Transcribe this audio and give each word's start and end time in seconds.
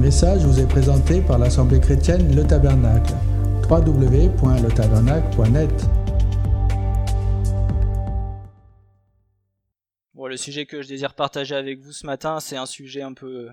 message 0.00 0.44
vous 0.46 0.58
est 0.58 0.66
présenté 0.66 1.20
par 1.20 1.38
l'Assemblée 1.38 1.78
chrétienne 1.78 2.34
Le 2.34 2.42
Tabernacle. 2.42 3.12
www.letabernacle.net 3.68 5.70
Bon, 10.14 10.26
le 10.26 10.38
sujet 10.38 10.64
que 10.64 10.80
je 10.80 10.88
désire 10.88 11.14
partager 11.14 11.54
avec 11.54 11.80
vous 11.80 11.92
ce 11.92 12.06
matin, 12.06 12.40
c'est 12.40 12.56
un 12.56 12.64
sujet 12.64 13.02
un 13.02 13.12
peu, 13.12 13.50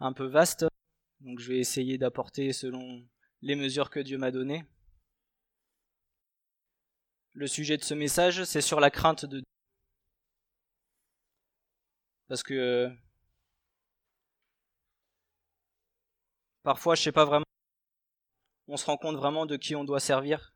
un 0.00 0.12
peu 0.12 0.26
vaste. 0.26 0.66
Donc 1.20 1.38
je 1.38 1.52
vais 1.52 1.60
essayer 1.60 1.96
d'apporter 1.96 2.52
selon 2.52 3.00
les 3.40 3.54
mesures 3.54 3.90
que 3.90 4.00
Dieu 4.00 4.18
m'a 4.18 4.32
données. 4.32 4.64
Le 7.34 7.46
sujet 7.46 7.76
de 7.76 7.84
ce 7.84 7.94
message, 7.94 8.42
c'est 8.42 8.62
sur 8.62 8.80
la 8.80 8.90
crainte 8.90 9.26
de 9.26 9.38
Dieu. 9.38 9.46
Parce 12.26 12.42
que 12.42 12.90
parfois, 16.62 16.94
je 16.94 17.02
sais 17.02 17.12
pas 17.12 17.24
vraiment, 17.24 17.44
on 18.68 18.76
se 18.76 18.86
rend 18.86 18.96
compte 18.96 19.16
vraiment 19.16 19.46
de 19.46 19.56
qui 19.56 19.74
on 19.76 19.84
doit 19.84 20.00
servir, 20.00 20.54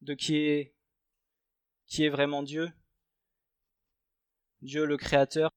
de 0.00 0.14
qui 0.14 0.36
est, 0.36 0.74
qui 1.86 2.04
est 2.04 2.08
vraiment 2.08 2.42
Dieu, 2.42 2.72
Dieu 4.62 4.86
le 4.86 4.96
Créateur, 4.96 5.50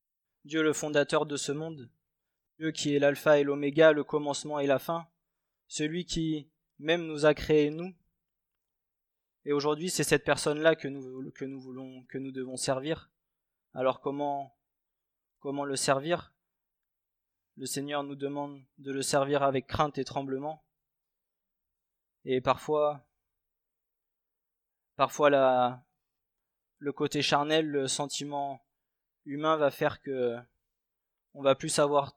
Dieu 0.45 0.63
le 0.63 0.73
fondateur 0.73 1.25
de 1.25 1.37
ce 1.37 1.51
monde, 1.51 1.89
Dieu 2.59 2.71
qui 2.71 2.95
est 2.95 2.99
l'alpha 2.99 3.39
et 3.39 3.43
l'oméga, 3.43 3.91
le 3.91 4.03
commencement 4.03 4.59
et 4.59 4.67
la 4.67 4.79
fin, 4.79 5.07
celui 5.67 6.05
qui 6.05 6.49
même 6.79 7.05
nous 7.05 7.25
a 7.25 7.33
créés 7.33 7.69
nous. 7.69 7.93
Et 9.45 9.53
aujourd'hui, 9.53 9.89
c'est 9.89 10.03
cette 10.03 10.25
personne-là 10.25 10.75
que 10.75 10.87
nous, 10.87 11.31
que 11.31 11.45
nous 11.45 11.61
voulons, 11.61 12.03
que 12.09 12.17
nous 12.17 12.31
devons 12.31 12.57
servir. 12.57 13.09
Alors 13.73 14.01
comment, 14.01 14.57
comment 15.39 15.63
le 15.63 15.75
servir? 15.75 16.33
Le 17.57 17.65
Seigneur 17.65 18.03
nous 18.03 18.15
demande 18.15 18.63
de 18.77 18.91
le 18.91 19.01
servir 19.01 19.41
avec 19.41 19.65
crainte 19.65 19.97
et 19.97 20.03
tremblement. 20.03 20.63
Et 22.23 22.39
parfois, 22.39 23.03
parfois 24.95 25.81
le 26.77 26.91
côté 26.91 27.23
charnel, 27.23 27.67
le 27.67 27.87
sentiment 27.87 28.61
humain 29.25 29.57
va 29.57 29.71
faire 29.71 30.01
que 30.01 30.37
on 31.33 31.41
va 31.41 31.55
plus 31.55 31.79
avoir 31.79 32.13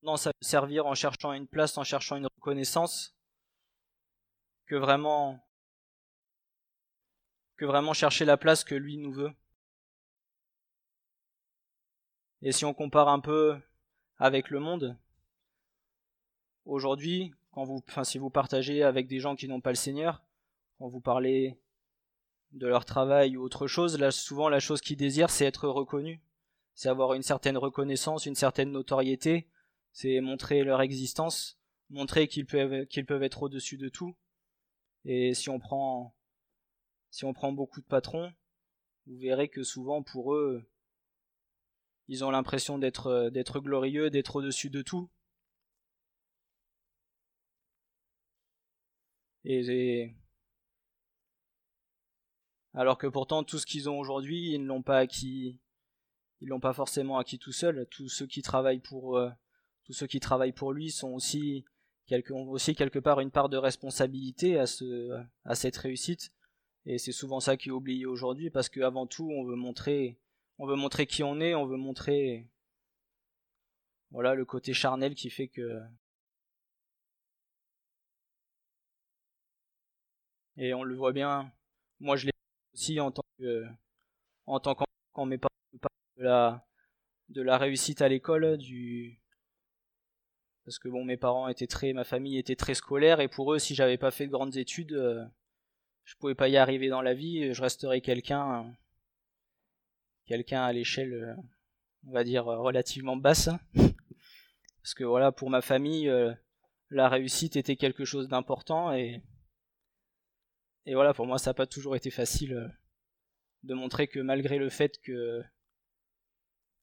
tendance 0.00 0.26
à 0.26 0.32
servir 0.40 0.86
en 0.86 0.94
cherchant 0.94 1.32
une 1.32 1.46
place, 1.46 1.78
en 1.78 1.84
cherchant 1.84 2.16
une 2.16 2.26
reconnaissance, 2.26 3.14
que 4.66 4.74
vraiment 4.74 5.46
que 7.56 7.64
vraiment 7.64 7.92
chercher 7.92 8.24
la 8.24 8.36
place 8.36 8.64
que 8.64 8.74
lui 8.74 8.96
nous 8.96 9.12
veut. 9.12 9.32
Et 12.42 12.52
si 12.52 12.64
on 12.64 12.74
compare 12.74 13.08
un 13.08 13.20
peu 13.20 13.58
avec 14.18 14.50
le 14.50 14.60
monde, 14.60 14.96
aujourd'hui, 16.64 17.32
quand 17.52 17.64
vous, 17.64 17.82
enfin, 17.88 18.04
si 18.04 18.18
vous 18.18 18.30
partagez 18.30 18.82
avec 18.82 19.06
des 19.06 19.20
gens 19.20 19.36
qui 19.36 19.48
n'ont 19.48 19.60
pas 19.60 19.70
le 19.70 19.76
Seigneur, 19.76 20.22
quand 20.78 20.88
vous 20.88 21.00
parlez 21.00 21.58
de 22.52 22.66
leur 22.66 22.84
travail 22.84 23.36
ou 23.36 23.42
autre 23.42 23.66
chose, 23.66 23.98
là, 23.98 24.10
souvent 24.10 24.48
la 24.48 24.60
chose 24.60 24.80
qu'ils 24.80 24.96
désirent, 24.96 25.30
c'est 25.30 25.44
être 25.44 25.68
reconnu, 25.68 26.22
c'est 26.74 26.88
avoir 26.88 27.14
une 27.14 27.22
certaine 27.22 27.58
reconnaissance, 27.58 28.26
une 28.26 28.34
certaine 28.34 28.72
notoriété, 28.72 29.48
c'est 29.92 30.20
montrer 30.20 30.64
leur 30.64 30.80
existence, 30.80 31.58
montrer 31.90 32.28
qu'ils 32.28 32.46
peuvent, 32.46 32.86
qu'ils 32.86 33.06
peuvent 33.06 33.22
être 33.22 33.42
au-dessus 33.42 33.76
de 33.76 33.88
tout. 33.88 34.16
Et 35.04 35.34
si 35.34 35.50
on 35.50 35.58
prend, 35.58 36.14
si 37.10 37.24
on 37.24 37.32
prend 37.32 37.52
beaucoup 37.52 37.80
de 37.80 37.86
patrons, 37.86 38.32
vous 39.06 39.18
verrez 39.18 39.48
que 39.48 39.62
souvent 39.62 40.02
pour 40.02 40.34
eux, 40.34 40.68
ils 42.10 42.24
ont 42.24 42.30
l'impression 42.32 42.76
d'être, 42.76 43.30
d'être 43.30 43.60
glorieux, 43.60 44.10
d'être 44.10 44.36
au-dessus 44.36 44.68
de 44.68 44.82
tout. 44.82 45.08
Et, 49.44 50.12
alors 52.74 52.98
que 52.98 53.06
pourtant 53.06 53.44
tout 53.44 53.58
ce 53.58 53.66
qu'ils 53.66 53.88
ont 53.88 54.00
aujourd'hui, 54.00 54.50
ils 54.54 54.60
ne 54.60 54.66
l'ont 54.66 54.82
pas 54.82 54.98
acquis, 54.98 55.60
ils 56.40 56.50
pas 56.60 56.72
forcément 56.72 57.16
acquis 57.18 57.38
tout 57.38 57.52
seuls. 57.52 57.86
Tous 57.90 58.08
ceux 58.08 58.26
qui 58.26 58.42
travaillent 58.42 58.80
pour, 58.80 59.16
euh, 59.16 59.30
tous 59.84 59.92
ceux 59.92 60.08
qui 60.08 60.18
travaillent 60.18 60.52
pour 60.52 60.72
lui 60.72 60.90
sont 60.90 61.10
aussi 61.10 61.64
quelque, 62.06 62.32
ont 62.32 62.48
aussi 62.50 62.74
quelque 62.74 62.98
part 62.98 63.20
une 63.20 63.30
part 63.30 63.48
de 63.48 63.56
responsabilité 63.56 64.58
à 64.58 64.66
ce, 64.66 65.16
à 65.44 65.54
cette 65.54 65.76
réussite. 65.76 66.32
Et 66.86 66.98
c'est 66.98 67.12
souvent 67.12 67.38
ça 67.38 67.56
qui 67.56 67.68
est 67.68 67.72
oublié 67.72 68.04
aujourd'hui 68.04 68.50
parce 68.50 68.68
qu'avant 68.68 69.06
tout, 69.06 69.30
on 69.30 69.44
veut 69.44 69.54
montrer, 69.54 70.18
on 70.60 70.66
veut 70.66 70.76
montrer 70.76 71.06
qui 71.06 71.22
on 71.22 71.40
est, 71.40 71.54
on 71.54 71.64
veut 71.66 71.78
montrer, 71.78 72.46
voilà, 74.10 74.34
le 74.34 74.44
côté 74.44 74.74
charnel 74.74 75.14
qui 75.14 75.30
fait 75.30 75.48
que 75.48 75.80
Et 80.58 80.74
on 80.74 80.82
le 80.82 80.94
voit 80.94 81.12
bien, 81.12 81.50
moi 82.00 82.16
je 82.16 82.26
l'ai 82.26 82.32
aussi 82.74 83.00
en 83.00 83.10
tant 83.10 83.24
que, 83.38 83.64
en 84.44 84.60
tant 84.60 84.74
qu'enfant, 84.74 85.24
mes 85.24 85.38
parents 85.38 85.54
de 86.18 86.24
la, 86.24 86.66
de 87.30 87.40
la 87.40 87.56
réussite 87.56 88.02
à 88.02 88.08
l'école, 88.08 88.58
du, 88.58 89.18
parce 90.66 90.78
que 90.78 90.88
bon, 90.90 91.04
mes 91.04 91.16
parents 91.16 91.48
étaient 91.48 91.66
très, 91.66 91.94
ma 91.94 92.04
famille 92.04 92.36
était 92.36 92.56
très 92.56 92.74
scolaire, 92.74 93.20
et 93.20 93.28
pour 93.28 93.54
eux, 93.54 93.58
si 93.58 93.74
j'avais 93.74 93.96
pas 93.96 94.10
fait 94.10 94.26
de 94.26 94.32
grandes 94.32 94.56
études, 94.58 94.92
euh, 94.92 95.24
je 96.04 96.14
pouvais 96.16 96.34
pas 96.34 96.48
y 96.48 96.58
arriver 96.58 96.88
dans 96.90 97.02
la 97.02 97.14
vie, 97.14 97.54
je 97.54 97.62
resterais 97.62 98.02
quelqu'un, 98.02 98.70
quelqu'un 100.30 100.62
à 100.62 100.72
l'échelle, 100.72 101.12
euh, 101.12 101.34
on 102.06 102.12
va 102.12 102.22
dire, 102.22 102.44
relativement 102.44 103.16
basse. 103.16 103.50
Parce 104.82 104.94
que 104.94 105.02
voilà, 105.02 105.32
pour 105.32 105.50
ma 105.50 105.60
famille, 105.60 106.08
euh, 106.08 106.32
la 106.88 107.08
réussite 107.08 107.56
était 107.56 107.74
quelque 107.74 108.04
chose 108.04 108.28
d'important, 108.28 108.92
et 108.92 109.20
voilà, 110.86 111.12
pour 111.14 111.26
moi, 111.26 111.38
ça 111.38 111.50
n'a 111.50 111.54
pas 111.54 111.66
toujours 111.66 111.96
été 111.96 112.10
facile 112.10 112.54
euh, 112.54 112.68
de 113.64 113.74
montrer 113.74 114.06
que 114.06 114.20
malgré 114.20 114.56
le 114.58 114.70
fait 114.70 115.00
que 115.00 115.42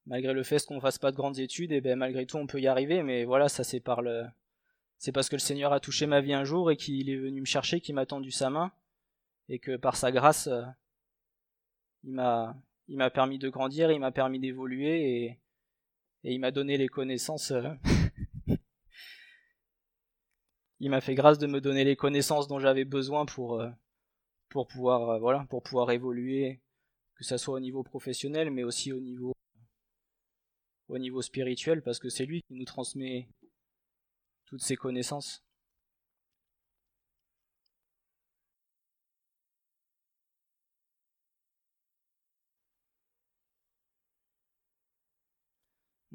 malgré 0.05 0.33
le 0.33 0.43
fait 0.43 0.65
qu'on 0.65 0.79
fasse 0.79 0.99
pas 0.99 1.11
de 1.11 1.17
grandes 1.17 1.39
études, 1.39 1.71
et 1.71 1.81
ben 1.81 1.97
malgré 1.97 2.25
tout 2.25 2.37
on 2.37 2.47
peut 2.47 2.61
y 2.61 2.67
arriver, 2.67 3.01
mais 3.01 3.23
voilà, 3.23 3.49
ça 3.49 3.63
c'est 3.63 3.79
par 3.79 4.01
le 4.01 4.25
c'est 4.97 5.11
parce 5.11 5.29
que 5.29 5.35
le 5.35 5.41
Seigneur 5.41 5.73
a 5.73 5.79
touché 5.79 6.05
ma 6.05 6.21
vie 6.21 6.33
un 6.33 6.43
jour 6.43 6.71
et 6.71 6.77
qu'il 6.77 7.09
est 7.09 7.17
venu 7.17 7.41
me 7.41 7.45
chercher, 7.45 7.81
qu'il 7.81 7.95
m'a 7.95 8.05
tendu 8.05 8.31
sa 8.31 8.49
main, 8.49 8.71
et 9.49 9.59
que 9.59 9.77
par 9.77 9.95
sa 9.95 10.11
grâce, 10.11 10.47
euh, 10.47 10.63
il 12.03 12.13
m'a 12.13 12.55
il 12.87 12.97
m'a 12.97 13.09
permis 13.09 13.37
de 13.37 13.49
grandir, 13.49 13.91
il 13.91 13.99
m'a 13.99 14.11
permis 14.11 14.39
d'évoluer 14.39 15.23
et, 15.23 15.39
il 16.23 16.39
m'a 16.39 16.51
donné 16.51 16.77
les 16.77 16.87
connaissances. 16.87 17.51
Euh, 17.51 17.73
il 20.79 20.89
m'a 20.89 21.01
fait 21.01 21.15
grâce 21.15 21.37
de 21.37 21.47
me 21.47 21.61
donner 21.61 21.83
les 21.83 21.95
connaissances 21.95 22.47
dont 22.47 22.59
j'avais 22.59 22.85
besoin 22.85 23.25
pour 23.25 23.61
euh, 23.61 23.69
pour 24.49 24.67
pouvoir 24.67 25.91
évoluer 25.91 26.59
que 27.15 27.23
ça 27.23 27.37
soit 27.37 27.55
au 27.55 27.59
niveau 27.59 27.83
professionnel 27.83 28.51
mais 28.51 28.63
aussi 28.63 28.91
au 28.93 28.99
niveau 28.99 29.33
au 30.87 30.97
niveau 30.97 31.21
spirituel 31.21 31.81
parce 31.81 31.99
que 31.99 32.09
c'est 32.09 32.25
lui 32.25 32.41
qui 32.43 32.53
nous 32.53 32.65
transmet 32.65 33.27
toutes 34.45 34.61
ces 34.61 34.75
connaissances. 34.75 35.46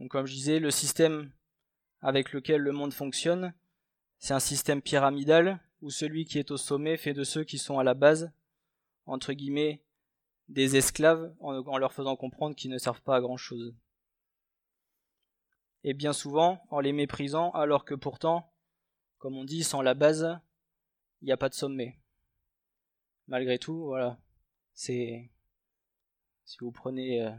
Donc 0.03 0.11
comme 0.11 0.27
je 0.27 0.35
disais, 0.35 0.59
le 0.59 0.73
système 0.73 1.31
avec 2.01 2.33
lequel 2.33 2.61
le 2.61 2.73
monde 2.73 2.93
fonctionne, 2.93 3.55
c'est 4.19 4.35
un 4.35 4.41
système 4.41 4.83
pyramidal 4.83 5.61
où 5.81 5.91
celui 5.91 6.25
qui 6.25 6.41
est 6.41 6.51
au 6.51 6.57
sommet 6.57 6.97
fait 6.97 7.13
de 7.13 7.23
ceux 7.23 7.45
qui 7.45 7.57
sont 7.57 7.79
à 7.79 7.85
la 7.85 7.95
base, 7.95 8.33
entre 9.07 9.33
guillemets, 9.33 9.81
des 10.49 10.75
esclaves 10.75 11.33
en, 11.39 11.79
leur 11.79 11.93
faisant 11.93 12.17
comprendre 12.17 12.57
qu'ils 12.57 12.73
ne 12.73 12.79
servent 12.79 13.03
pas 13.03 13.15
à 13.15 13.21
grand 13.21 13.37
chose. 13.37 13.77
Et 15.85 15.95
bien 15.95 16.13
souvent 16.13 16.67
en 16.71 16.81
les 16.81 16.93
méprisant, 16.93 17.53
alors 17.53 17.85
que 17.85 17.95
pourtant, 17.95 18.53
comme 19.19 19.37
on 19.37 19.45
dit, 19.45 19.63
sans 19.63 19.83
la 19.83 19.95
base, 19.95 20.37
il 21.21 21.27
n'y 21.27 21.33
a 21.33 21.37
pas 21.37 21.49
de 21.49 21.55
sommet. 21.55 22.01
Malgré 23.29 23.57
tout, 23.57 23.85
voilà, 23.85 24.19
c'est 24.75 25.31
si 26.45 26.57
vous 26.59 26.73
prenez 26.73 27.23
euh, 27.23 27.31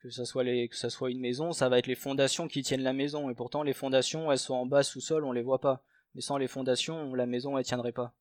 que 0.00 0.10
ça 0.10 0.24
soit 0.24 0.44
les, 0.44 0.68
que 0.68 0.76
ça 0.76 0.90
soit 0.90 1.10
une 1.10 1.20
maison, 1.20 1.52
ça 1.52 1.68
va 1.68 1.78
être 1.78 1.86
les 1.86 1.94
fondations 1.94 2.48
qui 2.48 2.62
tiennent 2.62 2.82
la 2.82 2.92
maison, 2.92 3.30
et 3.30 3.34
pourtant 3.34 3.62
les 3.62 3.72
fondations, 3.74 4.32
elles 4.32 4.38
sont 4.38 4.54
en 4.54 4.66
bas 4.66 4.82
sous-sol, 4.82 5.24
on 5.24 5.32
les 5.32 5.42
voit 5.42 5.60
pas 5.60 5.82
mais 6.14 6.20
sans 6.20 6.36
les 6.38 6.48
fondations, 6.48 7.14
la 7.14 7.26
maison 7.26 7.56
ne 7.56 7.62
tiendrait 7.62 7.92
pas. 7.92 8.14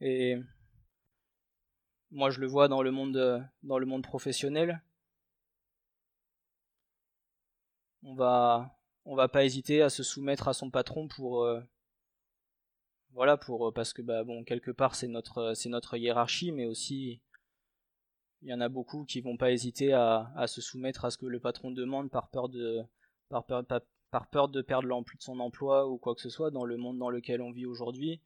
Et 0.00 0.36
moi 2.10 2.30
je 2.30 2.40
le 2.40 2.46
vois 2.46 2.68
dans 2.68 2.82
le 2.82 2.90
monde 2.90 3.46
dans 3.62 3.78
le 3.78 3.86
monde 3.86 4.02
professionnel. 4.02 4.82
On 8.02 8.14
va 8.14 8.74
on 9.04 9.14
va 9.14 9.28
pas 9.28 9.44
hésiter 9.44 9.82
à 9.82 9.90
se 9.90 10.02
soumettre 10.02 10.48
à 10.48 10.54
son 10.54 10.70
patron 10.70 11.08
pour 11.08 11.44
euh, 11.44 11.60
voilà 13.16 13.38
pour 13.38 13.72
parce 13.72 13.94
que 13.94 14.02
bah 14.02 14.24
bon 14.24 14.44
quelque 14.44 14.70
part 14.70 14.94
c'est 14.94 15.08
notre 15.08 15.54
c'est 15.54 15.70
notre 15.70 15.96
hiérarchie 15.96 16.52
mais 16.52 16.66
aussi 16.66 17.18
il 18.42 18.50
y 18.50 18.52
en 18.52 18.60
a 18.60 18.68
beaucoup 18.68 19.06
qui 19.06 19.22
vont 19.22 19.38
pas 19.38 19.50
hésiter 19.50 19.94
à, 19.94 20.44
se 20.46 20.60
soumettre 20.60 21.06
à 21.06 21.10
ce 21.10 21.16
que 21.16 21.24
le 21.24 21.40
patron 21.40 21.70
demande 21.70 22.10
par 22.10 22.28
peur 22.28 22.50
de 22.50 22.84
par 23.30 23.44
peur, 23.44 23.62
de 24.48 24.60
perdre 24.60 24.86
de 24.86 25.04
son 25.18 25.40
emploi 25.40 25.88
ou 25.88 25.96
quoi 25.96 26.14
que 26.14 26.20
ce 26.20 26.28
soit 26.28 26.50
dans 26.50 26.66
le 26.66 26.76
monde 26.76 26.98
dans 26.98 27.08
lequel 27.08 27.40
on 27.40 27.50
vit 27.50 27.66
aujourd'hui. 27.66 28.20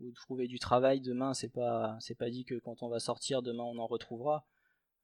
Ou 0.00 0.10
de 0.10 0.14
trouver 0.14 0.48
du 0.48 0.58
travail 0.58 1.00
demain 1.00 1.34
c'est 1.34 1.48
pas 1.48 1.96
c'est 2.00 2.16
pas 2.16 2.28
dit 2.28 2.44
que 2.44 2.58
quand 2.58 2.82
on 2.82 2.88
va 2.88 2.98
sortir 2.98 3.42
demain 3.42 3.62
on 3.62 3.78
en 3.78 3.86
retrouvera. 3.86 4.44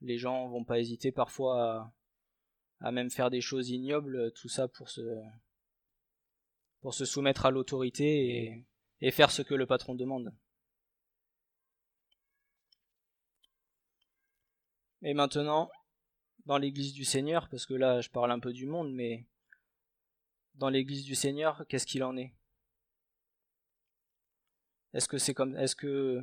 Les 0.01 0.19
gens 0.19 0.49
vont 0.49 0.65
pas 0.65 0.81
hésiter 0.81 1.13
parfois 1.13 1.93
à, 2.81 2.91
même 2.91 3.11
faire 3.11 3.31
des 3.31 3.41
choses 3.41 3.71
ignobles 3.71 4.33
tout 4.33 4.49
ça 4.49 4.67
pour 4.67 4.89
se 4.91 5.03
pour 6.81 6.95
se 6.95 7.05
soumettre 7.05 7.47
à 7.47 7.53
l'autorité 7.53 8.37
et, 8.37 8.65
et 9.01 9.11
faire 9.11 9.31
ce 9.31 9.43
que 9.43 9.55
le 9.55 9.67
patron 9.67 9.95
demande 9.95 10.35
et 15.03 15.15
maintenant 15.15 15.71
dans 16.47 16.59
l'église 16.59 16.93
du 16.93 17.05
Seigneur 17.05 17.49
parce 17.49 17.67
que 17.67 17.75
là 17.75 18.01
je 18.01 18.11
parle 18.11 18.33
un 18.33 18.41
peu 18.41 18.53
du 18.53 18.67
monde 18.67 18.93
mais 18.93 19.27
dans 20.59 20.69
l'Église 20.69 21.05
du 21.05 21.15
Seigneur, 21.15 21.65
qu'est-ce 21.69 21.87
qu'il 21.87 22.03
en 22.05 22.17
est? 22.17 22.33
Est-ce 24.93 25.09
que 25.09 25.19
c'est 25.19 25.35
comme, 25.35 25.57
est-ce 25.57 25.77
que, 25.77 26.23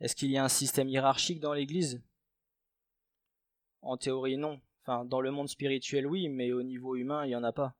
est-ce 0.00 0.16
qu'il 0.16 0.30
y 0.30 0.38
a 0.38 0.44
un 0.44 0.48
système 0.48 0.88
hiérarchique 0.88 1.40
dans 1.40 1.52
l'Église? 1.52 2.02
En 3.82 3.96
théorie, 3.96 4.38
non. 4.38 4.60
Enfin, 4.82 5.04
dans 5.04 5.20
le 5.20 5.30
monde 5.30 5.48
spirituel, 5.48 6.06
oui, 6.06 6.28
mais 6.28 6.52
au 6.52 6.62
niveau 6.62 6.96
humain, 6.96 7.24
il 7.26 7.28
n'y 7.28 7.36
en 7.36 7.44
a 7.44 7.52
pas. 7.52 7.74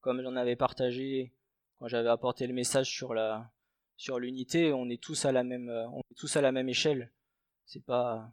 Comme 0.00 0.22
j'en 0.22 0.36
avais 0.36 0.56
partagé 0.56 1.32
quand 1.78 1.88
j'avais 1.88 2.08
apporté 2.08 2.46
le 2.46 2.54
message 2.54 2.90
sur 2.90 3.14
la, 3.14 3.52
sur 3.96 4.18
l'unité, 4.18 4.72
on 4.72 4.88
est 4.88 5.02
tous 5.02 5.24
à 5.24 5.32
la 5.32 5.44
même, 5.44 5.68
on 5.68 6.00
est 6.00 6.16
tous 6.16 6.36
à 6.36 6.40
la 6.40 6.52
même 6.52 6.68
échelle. 6.68 7.12
C'est 7.66 7.84
pas, 7.84 8.32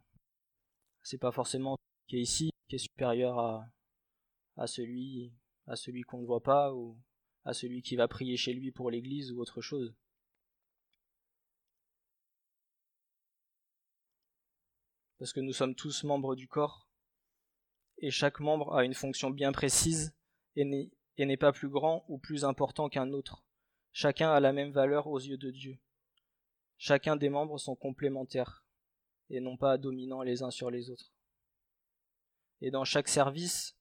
c'est 1.04 1.18
pas 1.18 1.32
forcément 1.32 1.78
qui 2.08 2.18
est 2.18 2.22
ici 2.22 2.52
qui 2.68 2.76
est 2.76 2.80
supérieur 2.80 3.40
à, 3.40 3.68
à 4.58 4.68
celui 4.68 5.34
à 5.68 5.76
celui 5.76 6.02
qu'on 6.02 6.20
ne 6.22 6.26
voit 6.26 6.44
pas 6.44 6.74
ou 6.74 6.98
à 7.46 7.54
celui 7.54 7.82
qui 7.82 7.96
va 7.96 8.08
prier 8.08 8.38
chez 8.38 8.54
lui 8.54 8.72
pour 8.72 8.92
l'église 8.92 9.32
ou 9.32 9.40
autre 9.40 9.62
chose. 9.62 9.96
Parce 15.20 15.34
que 15.34 15.40
nous 15.40 15.54
sommes 15.54 15.76
tous 15.76 16.04
membres 16.04 16.36
du 16.36 16.48
corps, 16.48 16.88
et 18.00 18.10
chaque 18.10 18.40
membre 18.40 18.76
a 18.76 18.84
une 18.84 18.96
fonction 18.96 19.30
bien 19.30 19.52
précise 19.52 20.16
et 20.56 20.66
n'est 21.28 21.38
pas 21.38 21.52
plus 21.52 21.70
grand 21.70 22.06
ou 22.08 22.18
plus 22.18 22.46
important 22.46 22.90
qu'un 22.90 23.12
autre. 23.12 23.44
Chacun 23.94 24.32
a 24.32 24.40
la 24.40 24.54
même 24.54 24.72
valeur 24.72 25.08
aux 25.08 25.20
yeux 25.20 25.38
de 25.38 25.52
Dieu. 25.52 25.78
Chacun 26.78 27.16
des 27.16 27.30
membres 27.30 27.58
sont 27.58 27.76
complémentaires 27.76 28.66
et 29.30 29.40
non 29.40 29.58
pas 29.58 29.78
dominants 29.78 30.24
les 30.24 30.44
uns 30.44 30.52
sur 30.52 30.72
les 30.72 30.90
autres. 30.90 31.12
Et 32.62 32.72
dans 32.72 32.86
chaque 32.86 33.08
service, 33.08 33.78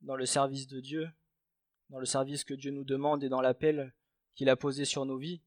dans 0.00 0.16
le 0.16 0.26
service 0.26 0.66
de 0.66 0.80
Dieu, 0.80 1.10
dans 1.90 1.98
le 1.98 2.06
service 2.06 2.44
que 2.44 2.54
Dieu 2.54 2.70
nous 2.70 2.84
demande 2.84 3.24
et 3.24 3.28
dans 3.28 3.40
l'appel 3.40 3.94
qu'il 4.34 4.48
a 4.48 4.56
posé 4.56 4.84
sur 4.84 5.04
nos 5.04 5.18
vies. 5.18 5.42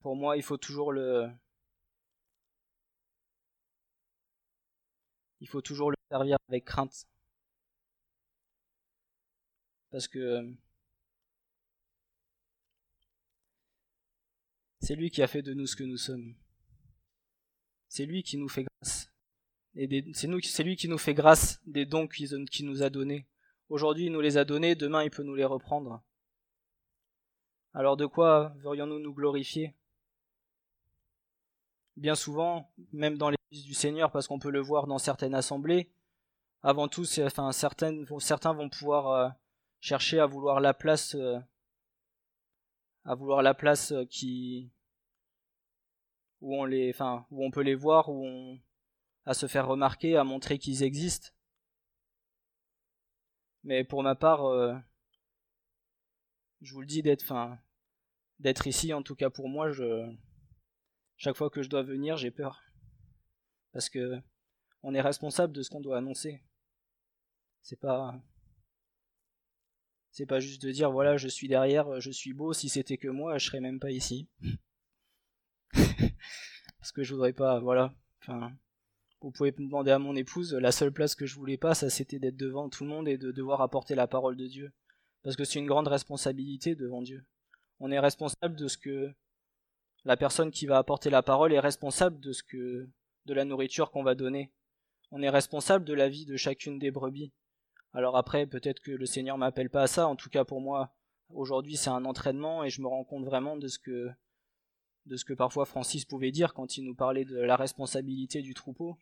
Pour 0.00 0.14
moi, 0.16 0.36
il 0.36 0.42
faut 0.42 0.58
toujours 0.58 0.92
le 0.92 1.28
il 5.40 5.48
faut 5.48 5.62
toujours 5.62 5.90
le 5.90 5.96
servir 6.10 6.36
avec 6.48 6.64
crainte. 6.64 7.06
Parce 9.96 10.08
que 10.08 10.46
c'est 14.80 14.94
lui 14.94 15.10
qui 15.10 15.22
a 15.22 15.26
fait 15.26 15.40
de 15.40 15.54
nous 15.54 15.66
ce 15.66 15.74
que 15.74 15.84
nous 15.84 15.96
sommes. 15.96 16.34
C'est 17.88 18.04
lui 18.04 18.22
qui 18.22 18.36
nous 18.36 18.50
fait 18.50 18.64
grâce 18.64 19.10
c'est 20.12 20.62
lui 20.64 20.76
qui 20.76 20.88
nous 20.88 20.98
fait 20.98 21.14
grâce 21.14 21.62
des 21.64 21.86
dons 21.86 22.06
qu'il 22.08 22.66
nous 22.66 22.82
a 22.82 22.90
donnés. 22.90 23.26
Aujourd'hui, 23.70 24.04
il 24.04 24.12
nous 24.12 24.20
les 24.20 24.36
a 24.36 24.44
donnés, 24.44 24.74
demain, 24.74 25.02
il 25.02 25.10
peut 25.10 25.22
nous 25.22 25.34
les 25.34 25.46
reprendre. 25.46 26.02
Alors 27.72 27.96
de 27.96 28.04
quoi 28.04 28.52
verrions-nous 28.58 28.98
nous 28.98 29.14
glorifier? 29.14 29.74
Bien 31.96 32.16
souvent, 32.16 32.70
même 32.92 33.16
dans 33.16 33.30
l'église 33.30 33.64
du 33.64 33.72
Seigneur, 33.72 34.12
parce 34.12 34.28
qu'on 34.28 34.38
peut 34.38 34.50
le 34.50 34.60
voir 34.60 34.88
dans 34.88 34.98
certaines 34.98 35.34
assemblées, 35.34 35.90
avant 36.62 36.86
tout, 36.86 37.06
enfin, 37.20 37.50
certaines, 37.52 38.06
certains 38.18 38.52
vont 38.52 38.68
pouvoir 38.68 39.08
euh, 39.08 39.28
chercher 39.86 40.18
à 40.18 40.26
vouloir 40.26 40.58
la 40.58 40.74
place, 40.74 41.14
euh, 41.14 41.38
à 43.04 43.14
vouloir 43.14 43.40
la 43.40 43.54
place 43.54 43.92
euh, 43.92 44.04
qui, 44.04 44.72
où 46.40 46.56
on 46.56 46.64
les, 46.64 46.90
enfin, 46.90 47.24
où 47.30 47.44
on 47.44 47.52
peut 47.52 47.62
les 47.62 47.76
voir, 47.76 48.08
où 48.08 48.26
on, 48.26 48.58
à 49.26 49.32
se 49.32 49.46
faire 49.46 49.68
remarquer, 49.68 50.16
à 50.16 50.24
montrer 50.24 50.58
qu'ils 50.58 50.82
existent. 50.82 51.28
Mais 53.62 53.84
pour 53.84 54.02
ma 54.02 54.16
part, 54.16 54.46
euh, 54.46 54.74
je 56.62 56.74
vous 56.74 56.80
le 56.80 56.86
dis 56.88 57.02
d'être, 57.02 57.22
enfin, 57.22 57.56
d'être 58.40 58.66
ici, 58.66 58.92
en 58.92 59.04
tout 59.04 59.14
cas 59.14 59.30
pour 59.30 59.48
moi, 59.48 59.70
je, 59.70 60.12
chaque 61.16 61.36
fois 61.36 61.48
que 61.48 61.62
je 61.62 61.68
dois 61.68 61.84
venir, 61.84 62.16
j'ai 62.16 62.32
peur, 62.32 62.60
parce 63.72 63.88
que 63.88 64.20
on 64.82 64.94
est 64.94 65.00
responsable 65.00 65.52
de 65.52 65.62
ce 65.62 65.70
qu'on 65.70 65.80
doit 65.80 65.98
annoncer. 65.98 66.42
C'est 67.62 67.78
pas, 67.78 68.20
c'est 70.16 70.24
pas 70.24 70.40
juste 70.40 70.62
de 70.62 70.70
dire 70.70 70.90
voilà, 70.90 71.18
je 71.18 71.28
suis 71.28 71.46
derrière, 71.46 72.00
je 72.00 72.10
suis 72.10 72.32
beau. 72.32 72.54
Si 72.54 72.70
c'était 72.70 72.96
que 72.96 73.08
moi, 73.08 73.36
je 73.36 73.46
serais 73.46 73.60
même 73.60 73.78
pas 73.78 73.90
ici, 73.90 74.28
parce 75.72 76.90
que 76.94 77.02
je 77.02 77.12
voudrais 77.12 77.34
pas, 77.34 77.60
voilà, 77.60 77.92
enfin 78.22 78.50
vous 79.20 79.30
pouvez 79.30 79.52
me 79.58 79.66
demander 79.66 79.90
à 79.90 79.98
mon 79.98 80.16
épouse, 80.16 80.54
la 80.54 80.72
seule 80.72 80.92
place 80.92 81.14
que 81.14 81.26
je 81.26 81.34
voulais 81.34 81.58
pas, 81.58 81.74
ça 81.74 81.90
c'était 81.90 82.18
d'être 82.18 82.36
devant 82.36 82.70
tout 82.70 82.84
le 82.84 82.88
monde 82.88 83.08
et 83.08 83.18
de 83.18 83.30
devoir 83.30 83.60
apporter 83.60 83.94
la 83.94 84.06
parole 84.06 84.38
de 84.38 84.46
Dieu. 84.46 84.72
Parce 85.22 85.36
que 85.36 85.44
c'est 85.44 85.58
une 85.58 85.66
grande 85.66 85.88
responsabilité 85.88 86.74
devant 86.74 87.02
Dieu. 87.02 87.26
On 87.78 87.90
est 87.90 87.98
responsable 87.98 88.56
de 88.56 88.68
ce 88.68 88.78
que 88.78 89.12
la 90.06 90.16
personne 90.16 90.50
qui 90.50 90.64
va 90.64 90.78
apporter 90.78 91.10
la 91.10 91.22
parole 91.22 91.52
est 91.52 91.60
responsable 91.60 92.20
de 92.20 92.32
ce 92.32 92.42
que 92.42 92.88
de 93.26 93.34
la 93.34 93.44
nourriture 93.44 93.90
qu'on 93.90 94.02
va 94.02 94.14
donner. 94.14 94.50
On 95.10 95.20
est 95.20 95.28
responsable 95.28 95.84
de 95.84 95.92
la 95.92 96.08
vie 96.08 96.24
de 96.24 96.38
chacune 96.38 96.78
des 96.78 96.90
brebis. 96.90 97.32
Alors 97.96 98.18
après, 98.18 98.46
peut-être 98.46 98.80
que 98.80 98.90
le 98.90 99.06
Seigneur 99.06 99.38
m'appelle 99.38 99.70
pas 99.70 99.84
à 99.84 99.86
ça. 99.86 100.06
En 100.06 100.16
tout 100.16 100.28
cas, 100.28 100.44
pour 100.44 100.60
moi, 100.60 100.92
aujourd'hui, 101.30 101.78
c'est 101.78 101.88
un 101.88 102.04
entraînement 102.04 102.62
et 102.62 102.68
je 102.68 102.82
me 102.82 102.86
rends 102.86 103.04
compte 103.04 103.24
vraiment 103.24 103.56
de 103.56 103.68
ce 103.68 103.78
que 103.78 104.10
de 105.06 105.16
ce 105.16 105.24
que 105.24 105.32
parfois 105.32 105.64
Francis 105.64 106.04
pouvait 106.04 106.30
dire 106.30 106.52
quand 106.52 106.76
il 106.76 106.84
nous 106.84 106.94
parlait 106.94 107.24
de 107.24 107.38
la 107.38 107.56
responsabilité 107.56 108.42
du 108.42 108.52
troupeau. 108.52 108.98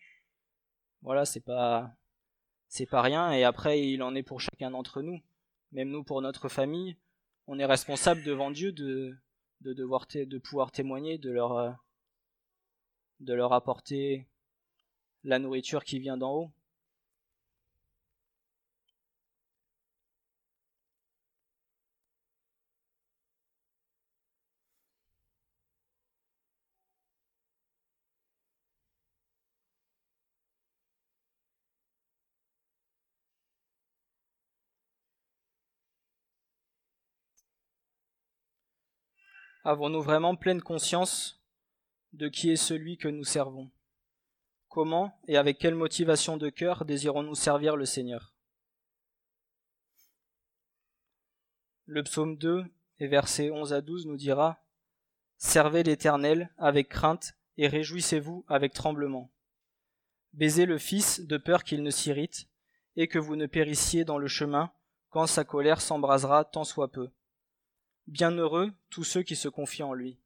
Voilà, 1.03 1.25
c'est 1.25 1.41
pas 1.41 1.97
c'est 2.69 2.87
pas 2.87 3.03
rien 3.03 3.33
et 3.33 3.43
après 3.43 3.85
il 3.85 4.01
en 4.01 4.15
est 4.15 4.23
pour 4.23 4.41
chacun 4.41 4.71
d'entre 4.71 5.03
nous. 5.03 5.21
Même 5.73 5.91
nous 5.91 6.05
pour 6.05 6.23
notre 6.23 6.49
famille, 6.49 6.97
on 7.49 7.59
est 7.59 7.67
responsable 7.67 8.23
devant 8.23 8.53
Dieu 8.53 8.71
de 8.71 9.17
de 9.63 9.73
devoir 9.73 10.07
de 10.15 10.39
pouvoir 10.39 10.71
témoigner 10.71 11.19
de 11.19 11.33
leur 11.33 11.77
de 13.19 13.35
leur 13.35 13.53
apporter 13.55 14.29
la 15.25 15.41
nourriture 15.41 15.83
qui 15.83 15.99
vient 15.99 16.17
d'en 16.17 16.33
haut. 16.33 16.53
Avons-nous 39.67 40.03
vraiment 40.03 40.37
pleine 40.37 40.61
conscience 40.61 41.43
de 42.13 42.29
qui 42.29 42.51
est 42.51 42.57
celui 42.57 42.99
que 42.99 43.09
nous 43.09 43.25
servons? 43.25 43.71
Comment 44.69 45.19
et 45.27 45.39
avec 45.39 45.59
quelle 45.59 45.75
motivation 45.75 46.37
de 46.37 46.51
cœur 46.51 46.85
désirons-nous 46.85 47.35
servir 47.35 47.75
le 47.75 47.87
Seigneur? 47.87 48.35
Le 51.87 52.03
psaume 52.03 52.37
2 52.37 52.67
et 52.99 53.07
versets 53.07 53.51
11 53.51 53.73
à 53.73 53.81
12 53.81 54.05
nous 54.05 54.19
dira 54.19 54.63
Servez 55.39 55.83
l'Éternel 55.83 56.53
avec 56.59 56.91
crainte 56.91 57.35
et 57.57 57.67
réjouissez-vous 57.67 58.45
avec 58.49 58.75
tremblement. 58.75 59.31
Baisez 60.35 60.67
le 60.67 60.77
Fils 60.77 61.21
de 61.21 61.39
peur 61.39 61.65
qu'il 61.65 61.83
ne 61.83 61.91
s'irrite 61.91 62.49
et 62.97 63.09
que 63.09 63.19
vous 63.19 63.37
ne 63.37 63.47
périssiez 63.47 64.05
dans 64.05 64.19
le 64.19 64.29
chemin 64.29 64.73
quand 65.09 65.27
sa 65.27 65.45
colère 65.45 65.81
s'embrasera 65.81 66.45
tant 66.45 66.65
soit 66.65 66.93
peu. 66.93 67.09
Bienheureux 68.07 68.73
tous 68.91 69.05
ceux 69.05 69.23
qui 69.23 69.35
se 69.35 69.49
confient 69.49 69.83
en 69.83 69.95
lui. 69.95 70.19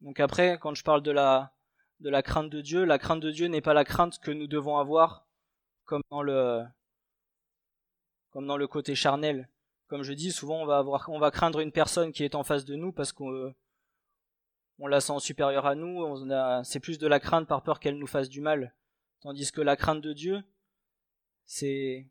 Donc 0.00 0.18
après, 0.18 0.58
quand 0.58 0.74
je 0.74 0.82
parle 0.82 1.02
de 1.02 1.10
la, 1.10 1.52
de 2.00 2.08
la 2.08 2.22
crainte 2.22 2.48
de 2.48 2.62
Dieu, 2.62 2.84
la 2.84 2.98
crainte 2.98 3.20
de 3.20 3.30
Dieu 3.30 3.48
n'est 3.48 3.60
pas 3.60 3.74
la 3.74 3.84
crainte 3.84 4.18
que 4.18 4.30
nous 4.30 4.46
devons 4.46 4.78
avoir 4.78 5.26
comme 5.84 6.02
dans 6.10 6.22
le, 6.22 6.64
comme 8.30 8.46
dans 8.46 8.56
le 8.56 8.66
côté 8.66 8.94
charnel. 8.94 9.48
Comme 9.88 10.02
je 10.02 10.12
dis, 10.12 10.32
souvent 10.32 10.62
on 10.62 10.66
va 10.66 10.78
avoir, 10.78 11.08
on 11.08 11.18
va 11.18 11.30
craindre 11.30 11.60
une 11.60 11.72
personne 11.72 12.12
qui 12.12 12.24
est 12.24 12.34
en 12.34 12.44
face 12.44 12.64
de 12.64 12.76
nous 12.76 12.92
parce 12.92 13.12
qu'on 13.12 13.54
on 14.78 14.86
la 14.86 15.00
sent 15.02 15.18
supérieure 15.18 15.66
à 15.66 15.74
nous, 15.74 16.24
c'est 16.64 16.80
plus 16.80 16.98
de 16.98 17.06
la 17.06 17.20
crainte 17.20 17.46
par 17.46 17.62
peur 17.62 17.78
qu'elle 17.78 17.98
nous 17.98 18.06
fasse 18.06 18.30
du 18.30 18.40
mal. 18.40 18.74
Tandis 19.20 19.52
que 19.52 19.60
la 19.60 19.76
crainte 19.76 20.00
de 20.00 20.14
Dieu, 20.14 20.42
c'est, 21.44 22.08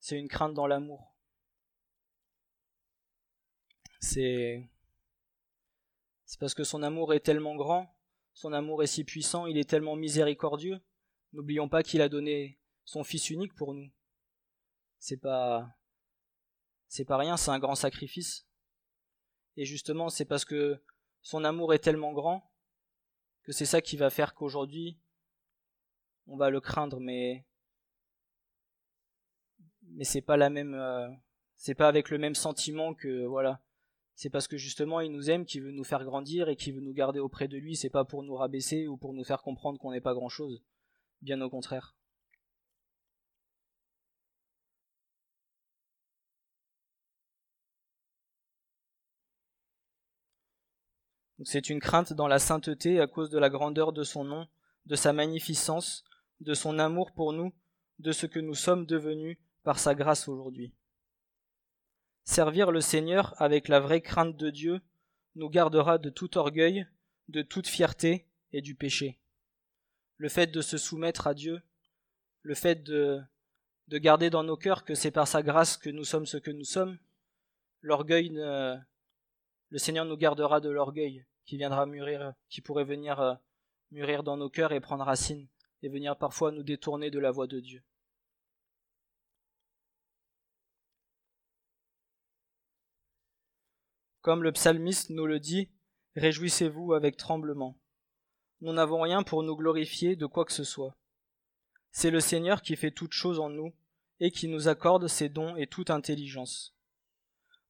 c'est 0.00 0.18
une 0.18 0.28
crainte 0.28 0.52
dans 0.52 0.66
l'amour. 0.66 1.13
C'est, 4.04 4.68
parce 6.38 6.52
que 6.54 6.62
son 6.62 6.82
amour 6.82 7.14
est 7.14 7.20
tellement 7.20 7.56
grand, 7.56 7.96
son 8.34 8.52
amour 8.52 8.82
est 8.82 8.86
si 8.86 9.02
puissant, 9.02 9.46
il 9.46 9.56
est 9.56 9.68
tellement 9.68 9.96
miséricordieux. 9.96 10.80
N'oublions 11.32 11.70
pas 11.70 11.82
qu'il 11.82 12.02
a 12.02 12.10
donné 12.10 12.60
son 12.84 13.02
fils 13.02 13.30
unique 13.30 13.54
pour 13.54 13.72
nous. 13.72 13.90
C'est 14.98 15.16
pas, 15.16 15.74
c'est 16.86 17.06
pas 17.06 17.16
rien, 17.16 17.38
c'est 17.38 17.50
un 17.50 17.58
grand 17.58 17.74
sacrifice. 17.74 18.46
Et 19.56 19.64
justement, 19.64 20.10
c'est 20.10 20.26
parce 20.26 20.44
que 20.44 20.82
son 21.22 21.42
amour 21.42 21.72
est 21.72 21.78
tellement 21.78 22.12
grand 22.12 22.52
que 23.42 23.52
c'est 23.52 23.66
ça 23.66 23.80
qui 23.80 23.96
va 23.96 24.10
faire 24.10 24.34
qu'aujourd'hui 24.34 24.98
on 26.26 26.36
va 26.36 26.50
le 26.50 26.60
craindre 26.60 27.00
mais 27.00 27.44
mais 29.82 30.04
c'est 30.04 30.22
pas 30.22 30.38
la 30.38 30.48
même 30.48 30.74
euh, 30.74 31.08
c'est 31.54 31.74
pas 31.74 31.88
avec 31.88 32.08
le 32.08 32.18
même 32.18 32.34
sentiment 32.34 32.94
que 32.94 33.26
voilà 33.26 33.63
c'est 34.14 34.30
parce 34.30 34.46
que 34.48 34.56
justement 34.56 35.00
il 35.00 35.10
nous 35.10 35.30
aime 35.30 35.44
qu'il 35.44 35.62
veut 35.62 35.72
nous 35.72 35.84
faire 35.84 36.04
grandir 36.04 36.48
et 36.48 36.56
qu'il 36.56 36.74
veut 36.74 36.80
nous 36.80 36.92
garder 36.92 37.20
auprès 37.20 37.48
de 37.48 37.56
lui. 37.56 37.76
C'est 37.76 37.90
pas 37.90 38.04
pour 38.04 38.22
nous 38.22 38.34
rabaisser 38.34 38.86
ou 38.86 38.96
pour 38.96 39.12
nous 39.14 39.24
faire 39.24 39.42
comprendre 39.42 39.78
qu'on 39.78 39.92
n'est 39.92 40.00
pas 40.00 40.14
grand 40.14 40.28
chose 40.28 40.62
bien 41.22 41.40
au 41.40 41.50
contraire. 41.50 41.94
C'est 51.42 51.68
une 51.68 51.80
crainte 51.80 52.12
dans 52.12 52.28
la 52.28 52.38
sainteté 52.38 53.00
à 53.00 53.06
cause 53.06 53.28
de 53.28 53.38
la 53.38 53.50
grandeur 53.50 53.92
de 53.92 54.02
son 54.02 54.24
nom, 54.24 54.46
de 54.86 54.94
sa 54.96 55.12
magnificence, 55.12 56.04
de 56.40 56.54
son 56.54 56.78
amour 56.78 57.12
pour 57.12 57.32
nous, 57.32 57.52
de 57.98 58.12
ce 58.12 58.26
que 58.26 58.38
nous 58.38 58.54
sommes 58.54 58.86
devenus 58.86 59.38
par 59.62 59.78
sa 59.78 59.94
grâce 59.94 60.28
aujourd'hui. 60.28 60.72
Servir 62.24 62.70
le 62.70 62.80
Seigneur 62.80 63.40
avec 63.40 63.68
la 63.68 63.80
vraie 63.80 64.00
crainte 64.00 64.36
de 64.36 64.50
Dieu 64.50 64.80
nous 65.36 65.48
gardera 65.48 65.98
de 65.98 66.10
tout 66.10 66.36
orgueil, 66.38 66.86
de 67.28 67.42
toute 67.42 67.66
fierté 67.66 68.26
et 68.52 68.62
du 68.62 68.74
péché. 68.74 69.18
Le 70.16 70.28
fait 70.28 70.46
de 70.46 70.60
se 70.60 70.76
soumettre 70.76 71.26
à 71.26 71.34
Dieu, 71.34 71.62
le 72.42 72.54
fait 72.54 72.82
de, 72.82 73.20
de 73.88 73.98
garder 73.98 74.30
dans 74.30 74.44
nos 74.44 74.56
cœurs 74.56 74.84
que 74.84 74.94
c'est 74.94 75.10
par 75.10 75.28
sa 75.28 75.42
grâce 75.42 75.76
que 75.76 75.90
nous 75.90 76.04
sommes 76.04 76.26
ce 76.26 76.36
que 76.36 76.50
nous 76.50 76.64
sommes, 76.64 76.98
l'orgueil 77.82 78.30
le 79.74 79.78
Seigneur 79.78 80.04
nous 80.04 80.16
gardera 80.16 80.60
de 80.60 80.70
l'orgueil 80.70 81.24
qui 81.44 81.56
viendra 81.56 81.84
mûrir, 81.84 82.32
qui 82.48 82.60
pourrait 82.60 82.84
venir 82.84 83.20
euh, 83.20 83.34
mûrir 83.90 84.22
dans 84.22 84.36
nos 84.36 84.48
cœurs 84.48 84.72
et 84.72 84.78
prendre 84.78 85.04
racine, 85.04 85.48
et 85.82 85.88
venir 85.88 86.16
parfois 86.16 86.52
nous 86.52 86.62
détourner 86.62 87.10
de 87.10 87.18
la 87.18 87.32
voie 87.32 87.48
de 87.48 87.58
Dieu. 87.58 87.82
Comme 94.24 94.42
le 94.42 94.52
psalmiste 94.52 95.10
nous 95.10 95.26
le 95.26 95.38
dit, 95.38 95.68
réjouissez-vous 96.16 96.94
avec 96.94 97.18
tremblement. 97.18 97.78
Nous 98.62 98.72
n'avons 98.72 99.02
rien 99.02 99.22
pour 99.22 99.42
nous 99.42 99.54
glorifier 99.54 100.16
de 100.16 100.24
quoi 100.24 100.46
que 100.46 100.52
ce 100.54 100.64
soit. 100.64 100.96
C'est 101.92 102.10
le 102.10 102.20
Seigneur 102.20 102.62
qui 102.62 102.74
fait 102.74 102.90
toutes 102.90 103.12
choses 103.12 103.38
en 103.38 103.50
nous, 103.50 103.74
et 104.20 104.30
qui 104.30 104.48
nous 104.48 104.66
accorde 104.66 105.08
ses 105.08 105.28
dons 105.28 105.56
et 105.56 105.66
toute 105.66 105.90
intelligence. 105.90 106.74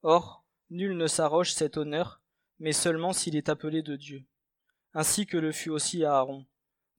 Or, 0.05 0.45
Nul 0.71 0.97
ne 0.97 1.09
s'arroge 1.09 1.53
cet 1.53 1.77
honneur, 1.77 2.23
mais 2.61 2.73
seulement 2.73 3.13
s'il 3.13 3.35
est 3.35 3.49
appelé 3.49 3.83
de 3.83 3.97
Dieu, 3.97 4.25
ainsi 4.93 5.27
que 5.27 5.37
le 5.37 5.51
fut 5.51 5.71
aussi 5.71 6.05
Aaron. 6.05 6.47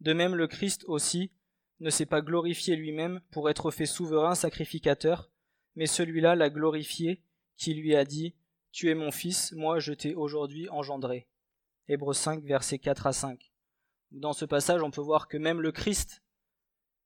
De 0.01 0.11
même 0.11 0.35
le 0.35 0.47
Christ 0.47 0.83
aussi 0.89 1.31
ne 1.79 1.89
s'est 1.89 2.05
pas 2.05 2.21
glorifié 2.21 2.75
lui-même 2.75 3.21
pour 3.31 3.49
être 3.49 3.71
fait 3.71 3.85
souverain 3.85 4.35
sacrificateur, 4.35 5.29
mais 5.77 5.85
celui-là 5.85 6.35
l'a 6.35 6.49
glorifié, 6.49 7.23
qui 7.55 7.73
lui 7.73 7.95
a 7.95 8.03
dit 8.03 8.35
Tu 8.75 8.89
es 8.89 8.93
mon 8.93 9.09
fils, 9.09 9.53
moi 9.53 9.79
je 9.79 9.93
t'ai 9.93 10.15
aujourd'hui 10.15 10.67
engendré. 10.67 11.29
Hébreux 11.87 12.13
5, 12.13 12.43
versets 12.43 12.77
4 12.77 13.07
à 13.07 13.13
5. 13.13 13.53
Dans 14.11 14.33
ce 14.33 14.43
passage, 14.43 14.83
on 14.83 14.91
peut 14.91 14.99
voir 14.99 15.29
que 15.29 15.37
même 15.37 15.61
le 15.61 15.71
Christ, 15.71 16.21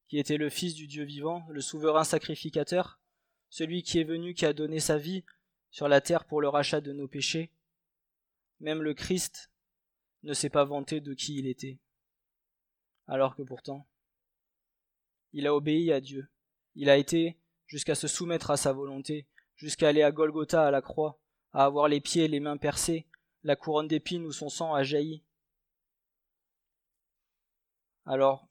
qui 0.08 0.18
était 0.18 0.38
le 0.38 0.50
Fils 0.50 0.74
du 0.74 0.88
Dieu 0.88 1.04
vivant, 1.04 1.46
le 1.48 1.62
souverain 1.62 2.04
sacrificateur, 2.04 3.00
celui 3.50 3.84
qui 3.84 4.00
est 4.00 4.04
venu, 4.04 4.34
qui 4.34 4.48
a 4.48 4.54
donné 4.54 4.80
sa 4.80 4.98
vie 4.98 5.24
sur 5.70 5.88
la 5.88 6.02
terre 6.02 6.26
pour 6.26 6.42
le 6.42 6.50
rachat 6.50 6.82
de 6.82 6.92
nos 6.92 7.08
péchés, 7.08 7.52
même 8.60 8.82
le 8.82 8.96
Christ 8.96 9.52
ne 10.24 10.34
s'est 10.34 10.50
pas 10.50 10.66
vanté 10.66 11.02
de 11.02 11.14
qui 11.14 11.38
il 11.38 11.46
était, 11.46 11.78
alors 13.06 13.36
que 13.36 13.44
pourtant, 13.44 13.88
il 15.34 15.46
a 15.46 15.54
obéi 15.54 15.92
à 15.92 16.02
Dieu, 16.02 16.32
il 16.74 16.90
a 16.90 16.98
été 16.98 17.38
jusqu'à 17.68 17.94
se 17.94 18.08
soumettre 18.08 18.50
à 18.50 18.58
sa 18.58 18.74
volonté, 18.74 19.28
jusqu'à 19.56 19.90
aller 19.90 20.02
à 20.02 20.12
Golgotha 20.12 20.66
à 20.66 20.72
la 20.72 20.82
croix, 20.82 21.20
à 21.54 21.66
avoir 21.66 21.88
les 21.88 22.02
pieds 22.02 22.26
et 22.26 22.28
les 22.28 22.40
mains 22.40 22.58
percés, 22.58 23.08
la 23.44 23.56
couronne 23.56 23.88
d'épines 23.88 24.26
où 24.26 24.32
son 24.32 24.50
sang 24.50 24.74
a 24.74 24.84
jailli. 24.84 25.24
Alors, 28.06 28.48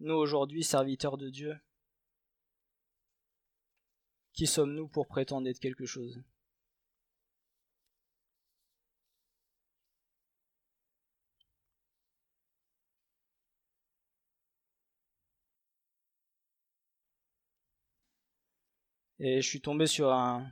nous 0.00 0.14
aujourd'hui, 0.14 0.64
serviteurs 0.64 1.16
de 1.16 1.28
Dieu, 1.30 1.58
qui 4.32 4.46
sommes-nous 4.46 4.88
pour 4.88 5.06
prétendre 5.06 5.48
être 5.48 5.60
quelque 5.60 5.86
chose? 5.86 6.22
Et 19.20 19.42
je 19.42 19.46
suis 19.48 19.60
tombé 19.60 19.86
sur 19.86 20.10
un, 20.12 20.50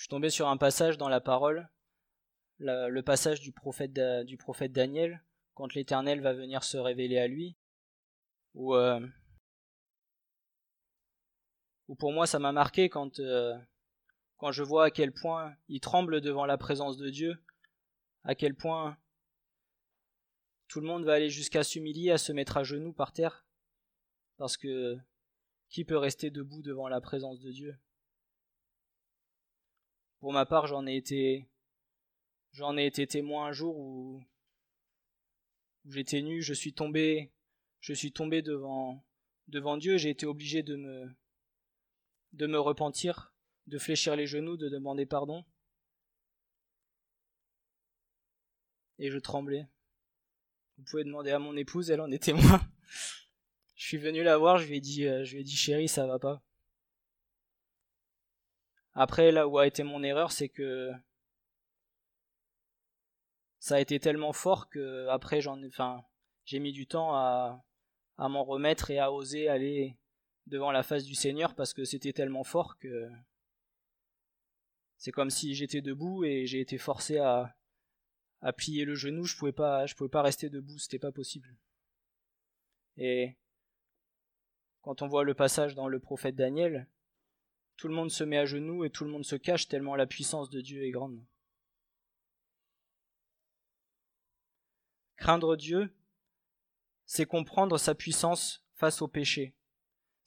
je 0.00 0.04
suis 0.04 0.08
tombé 0.08 0.30
sur 0.30 0.48
un 0.48 0.56
passage 0.56 0.96
dans 0.96 1.10
la 1.10 1.20
parole, 1.20 1.68
le, 2.56 3.02
passage 3.02 3.42
du 3.42 3.52
prophète, 3.52 3.92
Daniel, 4.72 5.22
quand 5.52 5.74
l'Éternel 5.74 6.22
va 6.22 6.32
venir 6.32 6.64
se 6.64 6.78
révéler 6.78 7.18
à 7.18 7.28
lui, 7.28 7.58
où 8.54 8.74
euh, 8.74 9.06
ou 11.88 11.96
pour 11.96 12.14
moi 12.14 12.26
ça 12.26 12.38
m'a 12.38 12.50
marqué 12.50 12.88
quand, 12.88 13.20
euh, 13.20 13.54
quand 14.38 14.52
je 14.52 14.62
vois 14.62 14.86
à 14.86 14.90
quel 14.90 15.12
point 15.12 15.54
il 15.68 15.80
tremble 15.80 16.22
devant 16.22 16.46
la 16.46 16.56
présence 16.56 16.96
de 16.96 17.10
Dieu, 17.10 17.36
à 18.24 18.34
quel 18.34 18.54
point 18.54 18.96
tout 20.68 20.80
le 20.80 20.86
monde 20.86 21.04
va 21.04 21.12
aller 21.12 21.28
jusqu'à 21.28 21.62
s'humilier, 21.62 22.10
à 22.10 22.16
se 22.16 22.32
mettre 22.32 22.56
à 22.56 22.64
genoux 22.64 22.94
par 22.94 23.12
terre, 23.12 23.44
parce 24.38 24.56
que 24.56 24.96
qui 25.68 25.84
peut 25.84 25.98
rester 25.98 26.30
debout 26.30 26.62
devant 26.62 26.88
la 26.88 27.02
présence 27.02 27.40
de 27.40 27.52
Dieu? 27.52 27.78
Pour 30.20 30.32
ma 30.32 30.46
part, 30.46 30.66
j'en 30.66 30.86
ai 30.86 30.96
été 30.96 31.48
j'en 32.52 32.76
ai 32.76 32.86
été 32.86 33.06
témoin 33.06 33.46
un 33.46 33.52
jour 33.52 33.78
où, 33.78 34.22
j'étais 35.86 36.20
nu, 36.20 36.42
je 36.42 36.52
suis 36.54 36.72
tombé 36.74 37.32
je 37.80 37.94
suis 37.94 38.12
tombé 38.12 38.42
devant 38.42 39.04
devant 39.48 39.76
Dieu, 39.76 39.96
j'ai 39.96 40.10
été 40.10 40.26
obligé 40.26 40.62
de 40.62 40.76
me 40.76 41.10
de 42.32 42.46
me 42.46 42.58
repentir, 42.60 43.34
de 43.66 43.78
fléchir 43.78 44.14
les 44.14 44.26
genoux, 44.26 44.56
de 44.56 44.68
demander 44.68 45.06
pardon. 45.06 45.44
Et 48.98 49.10
je 49.10 49.18
tremblais. 49.18 49.66
Vous 50.76 50.84
pouvez 50.84 51.04
demander 51.04 51.30
à 51.30 51.38
mon 51.38 51.56
épouse, 51.56 51.90
elle 51.90 52.00
en 52.00 52.10
est 52.10 52.22
témoin. 52.22 52.60
je 53.74 53.86
suis 53.86 53.96
venu 53.96 54.22
la 54.22 54.36
voir, 54.36 54.58
je 54.58 54.66
lui 54.66 54.76
ai 54.76 54.80
dit, 54.80 55.06
euh, 55.06 55.24
je 55.24 55.34
lui 55.34 55.40
ai 55.40 55.44
dit 55.44 55.56
chérie, 55.56 55.88
ça 55.88 56.06
va 56.06 56.18
pas. 56.18 56.42
Après, 58.94 59.32
là 59.32 59.46
où 59.46 59.58
a 59.58 59.66
été 59.66 59.82
mon 59.82 60.02
erreur, 60.02 60.32
c'est 60.32 60.48
que 60.48 60.90
ça 63.58 63.76
a 63.76 63.80
été 63.80 64.00
tellement 64.00 64.32
fort 64.32 64.68
que 64.68 65.06
après 65.08 65.40
j'en 65.40 65.62
ai, 65.62 65.66
enfin, 65.66 66.02
j'ai 66.44 66.58
mis 66.58 66.72
du 66.72 66.86
temps 66.86 67.14
à, 67.14 67.62
à 68.16 68.28
m'en 68.28 68.42
remettre 68.42 68.90
et 68.90 68.98
à 68.98 69.12
oser 69.12 69.48
aller 69.48 69.96
devant 70.46 70.72
la 70.72 70.82
face 70.82 71.04
du 71.04 71.14
Seigneur 71.14 71.54
parce 71.54 71.74
que 71.74 71.84
c'était 71.84 72.12
tellement 72.12 72.42
fort 72.42 72.78
que 72.78 73.08
c'est 74.96 75.12
comme 75.12 75.30
si 75.30 75.54
j'étais 75.54 75.82
debout 75.82 76.24
et 76.24 76.46
j'ai 76.46 76.60
été 76.60 76.78
forcé 76.78 77.18
à, 77.18 77.56
à 78.42 78.52
plier 78.52 78.84
le 78.84 78.94
genou, 78.94 79.24
je 79.24 79.36
pouvais 79.36 79.52
pas 79.52 79.86
pouvais 79.96 80.10
pas 80.10 80.22
rester 80.22 80.50
debout, 80.50 80.78
c'était 80.78 80.98
pas 80.98 81.12
possible. 81.12 81.54
Et 82.96 83.36
quand 84.82 85.02
on 85.02 85.08
voit 85.08 85.24
le 85.24 85.34
passage 85.34 85.74
dans 85.74 85.88
le 85.88 86.00
prophète 86.00 86.34
Daniel, 86.34 86.86
tout 87.80 87.88
le 87.88 87.94
monde 87.94 88.10
se 88.10 88.24
met 88.24 88.38
à 88.38 88.44
genoux 88.44 88.84
et 88.84 88.90
tout 88.90 89.04
le 89.04 89.10
monde 89.10 89.24
se 89.24 89.36
cache 89.36 89.66
tellement 89.66 89.96
la 89.96 90.06
puissance 90.06 90.50
de 90.50 90.60
Dieu 90.60 90.84
est 90.84 90.90
grande. 90.90 91.18
Craindre 95.16 95.56
Dieu, 95.56 95.92
c'est 97.06 97.26
comprendre 97.26 97.78
sa 97.78 97.94
puissance 97.94 98.64
face 98.74 99.02
au 99.02 99.08
péché 99.08 99.54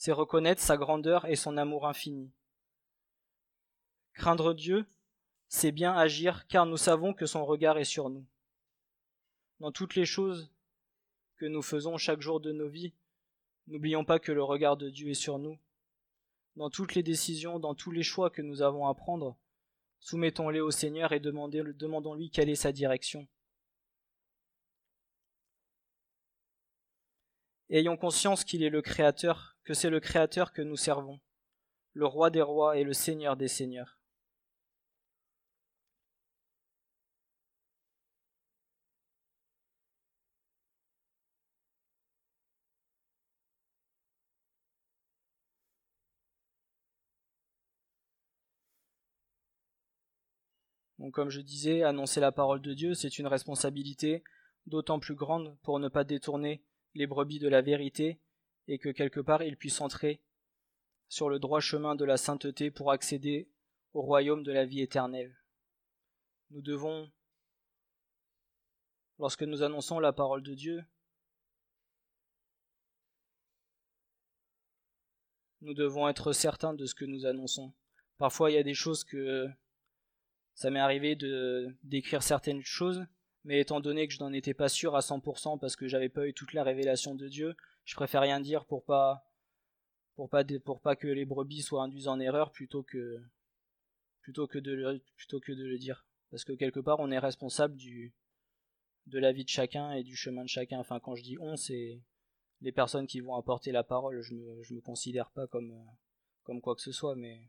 c'est 0.04 0.12
reconnaître 0.12 0.62
sa 0.62 0.76
grandeur 0.76 1.26
et 1.28 1.38
son 1.38 1.56
amour 1.56 1.88
infini. 1.88 2.30
Craindre 4.14 4.54
Dieu, 4.54 4.86
c'est 5.48 5.72
bien 5.72 5.96
agir, 5.96 6.46
car 6.48 6.66
nous 6.66 6.76
savons 6.76 7.14
que 7.14 7.26
son 7.26 7.46
regard 7.46 7.78
est 7.78 7.86
sur 7.86 8.10
nous. 8.10 8.26
Dans 9.62 9.72
toutes 9.72 9.96
les 9.96 10.06
choses 10.06 10.52
que 11.38 11.46
nous 11.46 11.62
faisons 11.62 11.98
chaque 11.98 12.20
jour 12.20 12.42
de 12.42 12.52
nos 12.52 12.68
vies, 12.68 12.94
n'oublions 13.68 14.04
pas 14.04 14.20
que 14.20 14.34
le 14.34 14.44
regard 14.44 14.76
de 14.76 14.90
Dieu 14.90 15.10
est 15.10 15.14
sur 15.14 15.40
nous. 15.40 15.58
Dans 16.56 16.70
toutes 16.70 16.94
les 16.94 17.04
décisions, 17.04 17.60
dans 17.60 17.74
tous 17.74 17.92
les 17.92 18.04
choix 18.04 18.30
que 18.30 18.42
nous 18.42 18.62
avons 18.62 18.88
à 18.88 18.94
prendre, 18.94 19.38
soumettons-les 20.00 20.62
au 20.62 20.70
Seigneur 20.72 21.12
et 21.12 21.20
demandons-lui 21.20 22.30
quelle 22.30 22.50
est 22.50 22.56
sa 22.56 22.72
direction. 22.72 23.28
Ayons 27.70 27.98
conscience 27.98 28.44
qu'il 28.44 28.62
est 28.62 28.70
le 28.70 28.84
Créateur, 28.84 29.58
que 29.64 29.74
c'est 29.74 29.90
le 29.90 30.00
Créateur 30.00 30.54
que 30.54 30.62
nous 30.62 30.76
servons, 30.76 31.20
le 31.94 32.06
Roi 32.06 32.30
des 32.30 32.44
rois 32.44 32.78
et 32.78 32.84
le 32.84 32.94
Seigneur 32.94 33.36
des 33.36 33.48
seigneurs. 33.48 33.98
Donc 51.04 51.14
comme 51.14 51.30
je 51.30 51.42
disais, 51.42 51.84
annoncer 51.84 52.22
la 52.22 52.32
parole 52.32 52.62
de 52.62 52.74
Dieu, 52.74 52.94
c'est 52.94 53.20
une 53.20 53.28
responsabilité 53.28 54.24
d'autant 54.68 55.02
plus 55.02 55.16
grande 55.16 55.58
pour 55.62 55.78
ne 55.78 55.90
pas 55.90 56.06
détourner 56.06 56.64
les 56.96 57.08
brebis 57.08 57.40
de 57.40 57.50
la 57.50 57.62
vérité, 57.62 58.22
et 58.70 58.80
que 58.80 58.88
quelque 58.88 59.20
part 59.20 59.44
ils 59.44 59.58
puissent 59.58 59.82
entrer 59.82 60.22
sur 61.10 61.30
le 61.30 61.40
droit 61.40 61.60
chemin 61.60 61.96
de 61.96 62.06
la 62.06 62.16
sainteté 62.16 62.72
pour 62.72 62.90
accéder 62.90 63.50
au 63.92 64.02
royaume 64.02 64.44
de 64.44 64.54
la 64.54 64.66
vie 64.66 64.80
éternelle. 64.80 65.36
Nous 66.52 66.62
devons, 66.62 67.12
lorsque 69.20 69.44
nous 69.44 69.62
annonçons 69.62 70.00
la 70.00 70.14
parole 70.14 70.42
de 70.42 70.54
Dieu, 70.54 70.86
nous 75.60 75.74
devons 75.74 76.08
être 76.08 76.32
certains 76.32 76.74
de 76.74 76.86
ce 76.86 76.96
que 76.96 77.04
nous 77.04 77.26
annonçons. 77.26 77.74
Parfois, 78.18 78.52
il 78.52 78.54
y 78.54 78.58
a 78.58 78.64
des 78.64 78.74
choses 78.74 79.04
que 79.04 79.50
ça 80.56 80.70
m'est 80.70 80.80
arrivé 80.80 81.16
de 81.16 81.76
d'écrire 81.84 82.24
certaines 82.24 82.64
choses 82.64 83.06
mais 83.44 83.60
étant 83.60 83.82
donné 83.82 84.08
que 84.08 84.14
je 84.14 84.20
n'en 84.20 84.32
étais 84.34 84.54
pas 84.54 84.70
sûr 84.70 84.96
à 84.96 85.02
100% 85.02 85.60
parce 85.60 85.76
que 85.76 85.88
j'avais 85.88 86.10
pas 86.10 86.28
eu 86.28 86.34
toute 86.34 86.54
la 86.54 86.64
révélation 86.64 87.16
de 87.16 87.28
Dieu, 87.28 87.56
je 87.86 87.96
préfère 87.96 88.22
rien 88.22 88.40
dire 88.40 88.66
pour 88.66 88.84
pas 88.84 89.26
pour 90.16 90.30
pas 90.30 90.44
pour 90.64 90.80
pas 90.80 90.96
que 90.96 91.08
les 91.08 91.26
brebis 91.26 91.62
soient 91.62 91.84
induites 91.84 92.08
en 92.08 92.20
erreur 92.20 92.52
plutôt 92.52 92.84
que 92.84 93.22
de 94.28 94.72
le, 94.72 95.04
plutôt 95.16 95.40
que 95.40 95.52
de 95.52 95.66
le 95.66 95.78
dire 95.78 96.06
parce 96.32 96.44
que 96.44 96.54
quelque 96.54 96.80
part 96.80 97.00
on 97.00 97.12
est 97.12 97.20
responsable 97.20 97.76
du 97.76 98.14
de 99.08 99.20
la 99.20 99.34
vie 99.34 99.44
de 99.44 99.50
chacun 99.50 99.92
et 99.92 100.04
du 100.04 100.16
chemin 100.16 100.44
de 100.44 100.50
chacun. 100.50 100.80
Enfin 100.80 101.00
quand 101.02 101.16
je 101.16 101.24
dis 101.24 101.38
on 101.40 101.58
c'est 101.58 102.02
les 102.62 102.72
personnes 102.72 103.08
qui 103.08 103.20
vont 103.20 103.36
apporter 103.36 103.74
la 103.74 103.84
parole, 103.84 104.22
je 104.22 104.34
me 104.34 104.64
je 104.64 104.74
me 104.74 104.80
considère 104.80 105.30
pas 105.32 105.48
comme 105.48 105.74
comme 106.44 106.62
quoi 106.62 106.76
que 106.76 106.82
ce 106.82 106.94
soit 106.94 107.16
mais 107.16 107.42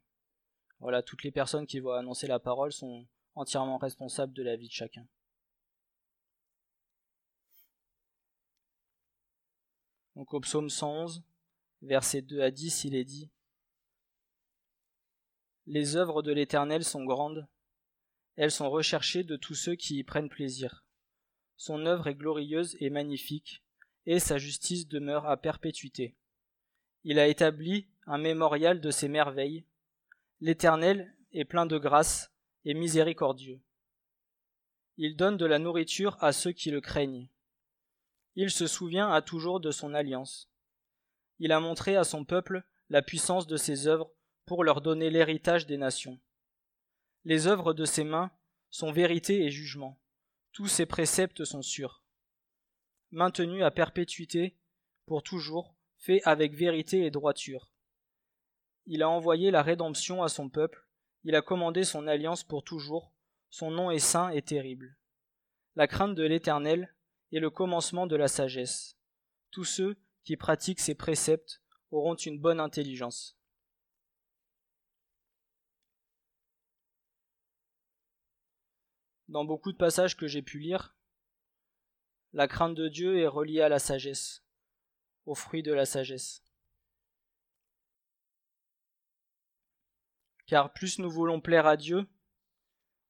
voilà, 0.80 1.02
toutes 1.02 1.22
les 1.22 1.30
personnes 1.30 1.66
qui 1.66 1.80
vont 1.80 1.92
annoncer 1.92 2.26
la 2.26 2.38
parole 2.38 2.72
sont 2.72 3.06
entièrement 3.34 3.78
responsables 3.78 4.32
de 4.32 4.42
la 4.42 4.56
vie 4.56 4.68
de 4.68 4.72
chacun. 4.72 5.06
Donc 10.16 10.32
au 10.32 10.40
psaume 10.40 10.70
111, 10.70 11.22
versets 11.82 12.22
2 12.22 12.40
à 12.40 12.50
10, 12.50 12.84
il 12.84 12.94
est 12.94 13.04
dit 13.04 13.30
Les 15.66 15.96
œuvres 15.96 16.22
de 16.22 16.32
l'Éternel 16.32 16.84
sont 16.84 17.04
grandes, 17.04 17.48
elles 18.36 18.52
sont 18.52 18.70
recherchées 18.70 19.24
de 19.24 19.36
tous 19.36 19.54
ceux 19.54 19.74
qui 19.74 19.98
y 19.98 20.04
prennent 20.04 20.28
plaisir. 20.28 20.84
Son 21.56 21.86
œuvre 21.86 22.08
est 22.08 22.14
glorieuse 22.14 22.76
et 22.80 22.90
magnifique, 22.90 23.62
et 24.06 24.18
sa 24.18 24.38
justice 24.38 24.88
demeure 24.88 25.26
à 25.26 25.36
perpétuité. 25.36 26.16
Il 27.04 27.18
a 27.18 27.28
établi 27.28 27.88
un 28.06 28.18
mémorial 28.18 28.80
de 28.80 28.90
ses 28.90 29.08
merveilles. 29.08 29.64
L'Éternel 30.44 31.16
est 31.32 31.46
plein 31.46 31.64
de 31.64 31.78
grâce 31.78 32.30
et 32.66 32.74
miséricordieux. 32.74 33.62
Il 34.98 35.16
donne 35.16 35.38
de 35.38 35.46
la 35.46 35.58
nourriture 35.58 36.22
à 36.22 36.32
ceux 36.32 36.52
qui 36.52 36.70
le 36.70 36.82
craignent. 36.82 37.30
Il 38.34 38.50
se 38.50 38.66
souvient 38.66 39.10
à 39.10 39.22
toujours 39.22 39.58
de 39.58 39.70
son 39.70 39.94
alliance. 39.94 40.50
Il 41.38 41.50
a 41.50 41.60
montré 41.60 41.96
à 41.96 42.04
son 42.04 42.26
peuple 42.26 42.62
la 42.90 43.00
puissance 43.00 43.46
de 43.46 43.56
ses 43.56 43.86
œuvres 43.86 44.12
pour 44.44 44.64
leur 44.64 44.82
donner 44.82 45.08
l'héritage 45.08 45.64
des 45.64 45.78
nations. 45.78 46.20
Les 47.24 47.46
œuvres 47.46 47.72
de 47.72 47.86
ses 47.86 48.04
mains 48.04 48.30
sont 48.68 48.92
vérité 48.92 49.46
et 49.46 49.50
jugement. 49.50 49.98
Tous 50.52 50.68
ses 50.68 50.84
préceptes 50.84 51.46
sont 51.46 51.62
sûrs. 51.62 52.04
Maintenus 53.12 53.62
à 53.62 53.70
perpétuité, 53.70 54.58
pour 55.06 55.22
toujours, 55.22 55.74
faits 55.96 56.20
avec 56.26 56.52
vérité 56.52 57.06
et 57.06 57.10
droiture. 57.10 57.73
Il 58.86 59.02
a 59.02 59.08
envoyé 59.08 59.50
la 59.50 59.62
rédemption 59.62 60.22
à 60.22 60.28
son 60.28 60.48
peuple, 60.48 60.86
il 61.24 61.34
a 61.34 61.42
commandé 61.42 61.84
son 61.84 62.06
alliance 62.06 62.44
pour 62.44 62.64
toujours, 62.64 63.12
son 63.48 63.70
nom 63.70 63.90
est 63.90 63.98
saint 63.98 64.28
et 64.28 64.42
terrible. 64.42 64.96
La 65.74 65.86
crainte 65.86 66.14
de 66.14 66.22
l'Éternel 66.22 66.94
et 67.32 67.40
le 67.40 67.50
commencement 67.50 68.06
de 68.06 68.16
la 68.16 68.28
sagesse. 68.28 68.98
Tous 69.50 69.64
ceux 69.64 69.96
qui 70.22 70.36
pratiquent 70.36 70.80
ces 70.80 70.94
préceptes 70.94 71.62
auront 71.90 72.14
une 72.14 72.38
bonne 72.38 72.60
intelligence. 72.60 73.38
Dans 79.28 79.44
beaucoup 79.44 79.72
de 79.72 79.78
passages 79.78 80.16
que 80.16 80.26
j'ai 80.26 80.42
pu 80.42 80.58
lire, 80.58 80.94
la 82.34 82.46
crainte 82.46 82.74
de 82.74 82.88
Dieu 82.88 83.18
est 83.18 83.26
reliée 83.26 83.62
à 83.62 83.68
la 83.68 83.78
sagesse, 83.78 84.44
au 85.24 85.34
fruit 85.34 85.62
de 85.62 85.72
la 85.72 85.86
sagesse. 85.86 86.43
Car 90.46 90.72
plus 90.72 90.98
nous 90.98 91.10
voulons 91.10 91.40
plaire 91.40 91.66
à 91.66 91.76
Dieu, 91.76 92.06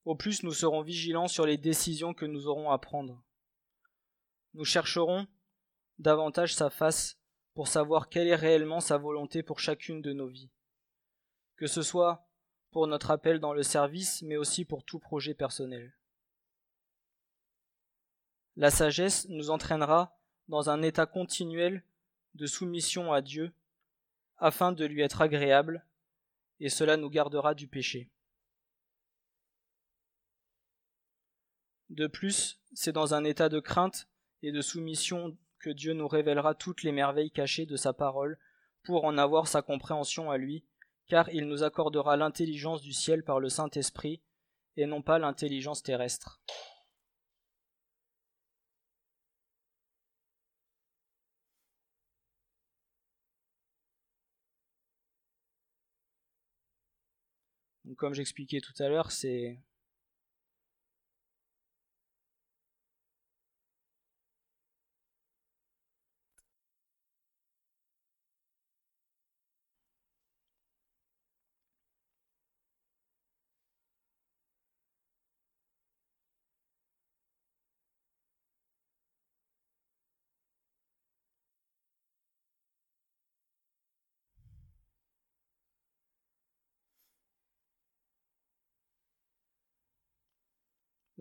au 0.04 0.14
plus 0.14 0.42
nous 0.42 0.52
serons 0.52 0.82
vigilants 0.82 1.28
sur 1.28 1.46
les 1.46 1.56
décisions 1.56 2.14
que 2.14 2.26
nous 2.26 2.46
aurons 2.46 2.70
à 2.70 2.78
prendre. 2.78 3.22
Nous 4.52 4.64
chercherons 4.64 5.26
davantage 5.98 6.54
sa 6.54 6.70
face 6.70 7.18
pour 7.54 7.68
savoir 7.68 8.08
quelle 8.08 8.28
est 8.28 8.34
réellement 8.34 8.80
sa 8.80 8.98
volonté 8.98 9.42
pour 9.42 9.60
chacune 9.60 10.02
de 10.02 10.12
nos 10.12 10.28
vies, 10.28 10.50
que 11.56 11.66
ce 11.66 11.82
soit 11.82 12.28
pour 12.70 12.86
notre 12.86 13.10
appel 13.10 13.38
dans 13.38 13.52
le 13.52 13.62
service, 13.62 14.22
mais 14.22 14.36
aussi 14.36 14.64
pour 14.64 14.84
tout 14.84 14.98
projet 14.98 15.34
personnel. 15.34 15.96
La 18.56 18.70
sagesse 18.70 19.28
nous 19.28 19.50
entraînera 19.50 20.16
dans 20.48 20.70
un 20.70 20.82
état 20.82 21.06
continuel 21.06 21.84
de 22.34 22.46
soumission 22.46 23.12
à 23.12 23.22
Dieu, 23.22 23.52
afin 24.38 24.72
de 24.72 24.84
lui 24.84 25.02
être 25.02 25.22
agréable, 25.22 25.86
et 26.60 26.68
cela 26.68 26.96
nous 26.96 27.10
gardera 27.10 27.54
du 27.54 27.68
péché. 27.68 28.10
De 31.90 32.06
plus, 32.06 32.60
c'est 32.72 32.92
dans 32.92 33.14
un 33.14 33.24
état 33.24 33.48
de 33.48 33.60
crainte 33.60 34.08
et 34.42 34.52
de 34.52 34.60
soumission 34.60 35.36
que 35.58 35.70
Dieu 35.70 35.92
nous 35.92 36.08
révélera 36.08 36.54
toutes 36.54 36.82
les 36.82 36.92
merveilles 36.92 37.30
cachées 37.30 37.66
de 37.66 37.76
sa 37.76 37.92
parole, 37.92 38.38
pour 38.82 39.04
en 39.04 39.16
avoir 39.16 39.48
sa 39.48 39.62
compréhension 39.62 40.30
à 40.30 40.36
lui, 40.36 40.64
car 41.06 41.28
il 41.30 41.46
nous 41.46 41.62
accordera 41.62 42.16
l'intelligence 42.16 42.82
du 42.82 42.92
ciel 42.92 43.24
par 43.24 43.40
le 43.40 43.48
Saint-Esprit, 43.48 44.22
et 44.76 44.86
non 44.86 45.02
pas 45.02 45.18
l'intelligence 45.18 45.82
terrestre. 45.82 46.40
Comme 57.96 58.14
j'expliquais 58.14 58.60
tout 58.60 58.74
à 58.82 58.88
l'heure, 58.88 59.12
c'est 59.12 59.58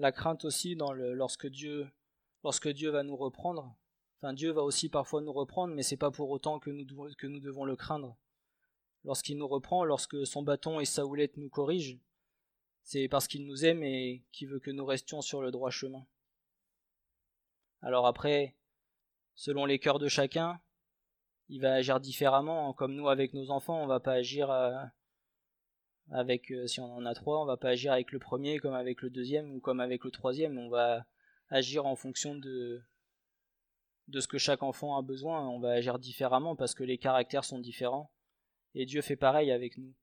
la 0.03 0.11
crainte 0.11 0.43
aussi 0.43 0.75
lorsque 0.75 1.47
Dieu 1.47 1.89
va 2.43 3.03
nous 3.03 3.15
reprendre. 3.15 3.73
Enfin, 4.19 4.33
Dieu 4.33 4.51
va 4.51 4.61
aussi 4.61 4.89
parfois 4.89 5.21
nous 5.21 5.31
reprendre, 5.31 5.73
mais 5.73 5.81
c'est 5.81 5.95
pas 5.95 6.11
pour 6.11 6.29
autant 6.29 6.59
que 6.59 6.69
nous, 6.69 6.85
que 7.17 7.25
nous 7.25 7.39
devons 7.39 7.63
le 7.63 7.77
craindre. 7.77 8.17
Lorsqu'il 9.05 9.37
nous 9.37 9.47
reprend, 9.47 9.85
lorsque 9.85 10.27
son 10.27 10.43
bâton 10.43 10.81
et 10.81 10.85
sa 10.85 11.05
houlette 11.05 11.37
nous 11.37 11.49
corrigent, 11.49 11.99
C'est 12.81 13.07
parce 13.07 13.29
qu'il 13.29 13.45
nous 13.45 13.63
aime 13.63 13.81
et 13.81 14.25
qu'il 14.33 14.49
veut 14.49 14.59
que 14.59 14.71
nous 14.71 14.85
restions 14.85 15.21
sur 15.21 15.41
le 15.41 15.51
droit 15.51 15.69
chemin. 15.69 16.05
Alors 17.81 18.05
après, 18.05 18.57
selon 19.35 19.65
les 19.65 19.79
cœurs 19.79 19.99
de 19.99 20.09
chacun, 20.09 20.59
il 21.47 21.61
va 21.61 21.75
agir 21.75 22.01
différemment. 22.01 22.73
Comme 22.73 22.93
nous, 22.93 23.07
avec 23.07 23.33
nos 23.33 23.51
enfants, 23.51 23.81
on 23.81 23.87
va 23.87 24.01
pas 24.01 24.15
agir 24.15 24.51
euh, 24.51 24.83
avec, 26.11 26.51
euh, 26.51 26.67
si 26.67 26.79
on 26.79 26.95
en 26.95 27.05
a 27.05 27.13
trois, 27.13 27.41
on 27.41 27.45
va 27.45 27.57
pas 27.57 27.69
agir 27.69 27.93
avec 27.93 28.11
le 28.11 28.19
premier 28.19 28.59
comme 28.59 28.73
avec 28.73 29.01
le 29.01 29.09
deuxième 29.09 29.51
ou 29.51 29.59
comme 29.59 29.79
avec 29.79 30.03
le 30.03 30.11
troisième. 30.11 30.57
On 30.57 30.69
va 30.69 31.05
agir 31.49 31.85
en 31.85 31.95
fonction 31.95 32.35
de, 32.35 32.81
de 34.07 34.19
ce 34.19 34.27
que 34.27 34.37
chaque 34.37 34.63
enfant 34.63 34.97
a 34.97 35.01
besoin. 35.01 35.47
On 35.49 35.59
va 35.59 35.71
agir 35.71 35.99
différemment 35.99 36.55
parce 36.55 36.75
que 36.75 36.83
les 36.83 36.97
caractères 36.97 37.45
sont 37.45 37.59
différents. 37.59 38.11
Et 38.75 38.85
Dieu 38.85 39.01
fait 39.01 39.15
pareil 39.15 39.51
avec 39.51 39.77
nous. 39.77 39.93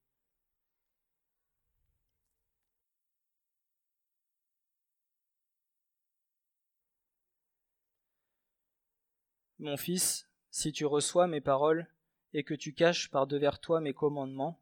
Mon 9.59 9.77
fils, 9.77 10.27
si 10.49 10.71
tu 10.71 10.85
reçois 10.85 11.27
mes 11.27 11.41
paroles, 11.41 11.87
et 12.33 12.43
que 12.43 12.53
tu 12.53 12.73
caches 12.73 13.09
par 13.09 13.27
devers 13.27 13.59
toi 13.59 13.81
mes 13.81 13.93
commandements, 13.93 14.60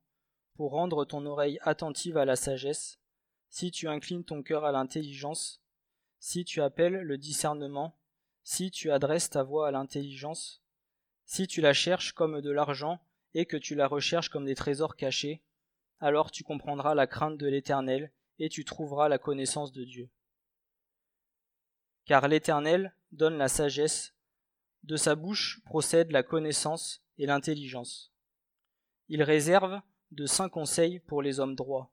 pour 0.60 0.72
rendre 0.72 1.06
ton 1.06 1.26
oreille 1.26 1.58
attentive 1.62 2.18
à 2.18 2.26
la 2.26 2.36
sagesse, 2.36 3.00
si 3.48 3.72
tu 3.72 3.88
inclines 3.88 4.26
ton 4.26 4.44
cœur 4.44 4.66
à 4.66 4.74
l'intelligence, 4.74 5.62
si 6.20 6.44
tu 6.44 6.62
appelles 6.62 7.00
le 7.00 7.18
discernement, 7.18 7.96
si 8.44 8.70
tu 8.70 8.92
adresses 8.92 9.30
ta 9.30 9.42
voix 9.42 9.70
à 9.70 9.72
l'intelligence, 9.72 10.62
si 11.24 11.48
tu 11.48 11.62
la 11.62 11.72
cherches 11.72 12.12
comme 12.12 12.42
de 12.42 12.52
l'argent, 12.52 13.00
et 13.34 13.46
que 13.46 13.56
tu 13.56 13.74
la 13.74 13.88
recherches 13.88 14.28
comme 14.28 14.44
des 14.44 14.54
trésors 14.54 14.98
cachés, 14.98 15.42
alors 16.02 16.30
tu 16.30 16.44
comprendras 16.44 16.94
la 16.94 17.08
crainte 17.08 17.38
de 17.38 17.48
l'Éternel, 17.48 18.12
et 18.38 18.50
tu 18.50 18.66
trouveras 18.66 19.08
la 19.08 19.18
connaissance 19.18 19.72
de 19.72 19.86
Dieu. 19.86 20.10
Car 22.04 22.28
l'Éternel 22.28 22.94
donne 23.14 23.38
la 23.38 23.48
sagesse 23.48 24.14
de 24.84 24.98
sa 24.98 25.16
bouche 25.16 25.62
procède 25.64 26.12
la 26.12 26.22
connaissance 26.22 27.02
et 27.18 27.28
l'intelligence. 27.28 28.12
Il 29.08 29.24
réserve 29.24 29.82
de 30.12 30.26
saints 30.26 30.50
conseils 30.50 31.00
pour 31.00 31.22
les 31.22 31.40
hommes 31.40 31.56
droits. 31.56 31.92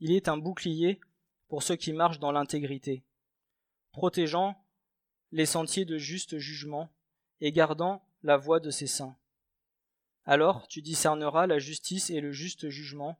Il 0.00 0.12
est 0.12 0.28
un 0.28 0.36
bouclier 0.36 1.00
pour 1.48 1.62
ceux 1.62 1.76
qui 1.76 1.92
marchent 1.92 2.20
dans 2.20 2.32
l'intégrité, 2.32 3.02
protégeant 3.92 4.62
les 5.32 5.46
sentiers 5.46 5.84
de 5.84 5.98
juste 5.98 6.38
jugement 6.38 6.90
et 7.40 7.52
gardant 7.52 8.02
la 8.22 8.36
voie 8.36 8.60
de 8.60 8.70
ses 8.70 8.86
saints. 8.86 9.16
Alors 10.24 10.68
tu 10.68 10.82
discerneras 10.82 11.46
la 11.46 11.58
justice 11.58 12.10
et 12.10 12.20
le 12.20 12.32
juste 12.32 12.68
jugement, 12.68 13.18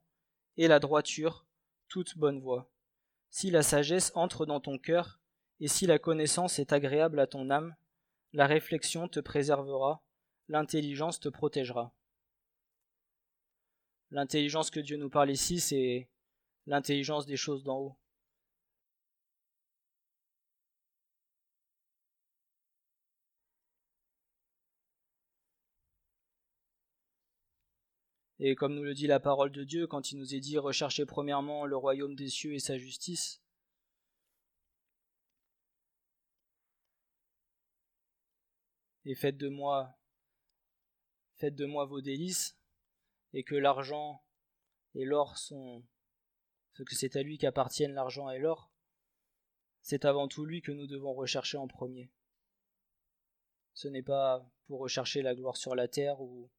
et 0.56 0.68
la 0.68 0.78
droiture, 0.78 1.46
toute 1.88 2.18
bonne 2.18 2.40
voie. 2.40 2.70
Si 3.30 3.50
la 3.50 3.62
sagesse 3.62 4.12
entre 4.14 4.44
dans 4.44 4.60
ton 4.60 4.78
cœur, 4.78 5.20
et 5.60 5.68
si 5.68 5.86
la 5.86 5.98
connaissance 5.98 6.58
est 6.58 6.72
agréable 6.72 7.20
à 7.20 7.26
ton 7.26 7.50
âme, 7.50 7.74
la 8.32 8.46
réflexion 8.46 9.08
te 9.08 9.20
préservera, 9.20 10.02
l'intelligence 10.48 11.20
te 11.20 11.28
protégera. 11.28 11.92
L'intelligence 14.12 14.70
que 14.70 14.80
Dieu 14.80 14.96
nous 14.96 15.10
parle 15.10 15.30
ici, 15.30 15.60
c'est 15.60 16.08
l'intelligence 16.66 17.26
des 17.26 17.36
choses 17.36 17.62
d'en 17.64 17.78
haut. 17.78 17.96
Et 28.40 28.54
comme 28.56 28.74
nous 28.74 28.82
le 28.82 28.94
dit 28.94 29.06
la 29.06 29.20
parole 29.20 29.52
de 29.52 29.64
Dieu, 29.64 29.86
quand 29.86 30.12
il 30.12 30.18
nous 30.18 30.34
est 30.34 30.40
dit 30.40 30.58
recherchez 30.58 31.04
premièrement 31.06 31.66
le 31.66 31.76
royaume 31.76 32.14
des 32.16 32.28
cieux 32.28 32.54
et 32.54 32.58
sa 32.58 32.78
justice, 32.78 33.40
et 39.04 39.14
faites 39.14 39.36
de 39.36 39.48
moi 39.48 39.98
faites 41.36 41.54
de 41.54 41.66
moi 41.66 41.84
vos 41.84 42.00
délices 42.00 42.59
et 43.32 43.44
que 43.44 43.54
l'argent 43.54 44.22
et 44.94 45.04
l'or 45.04 45.38
sont 45.38 45.84
ce 46.72 46.82
que 46.82 46.94
c'est 46.94 47.16
à 47.16 47.22
lui 47.22 47.38
qu'appartiennent 47.38 47.94
l'argent 47.94 48.30
et 48.30 48.38
l'or 48.38 48.70
c'est 49.82 50.04
avant 50.04 50.28
tout 50.28 50.44
lui 50.44 50.62
que 50.62 50.72
nous 50.72 50.86
devons 50.86 51.14
rechercher 51.14 51.56
en 51.56 51.66
premier. 51.66 52.10
Ce 53.72 53.88
n'est 53.88 54.02
pas 54.02 54.46
pour 54.66 54.80
rechercher 54.80 55.22
la 55.22 55.34
gloire 55.34 55.56
sur 55.56 55.74
la 55.74 55.88
terre 55.88 56.20
ou 56.20 56.50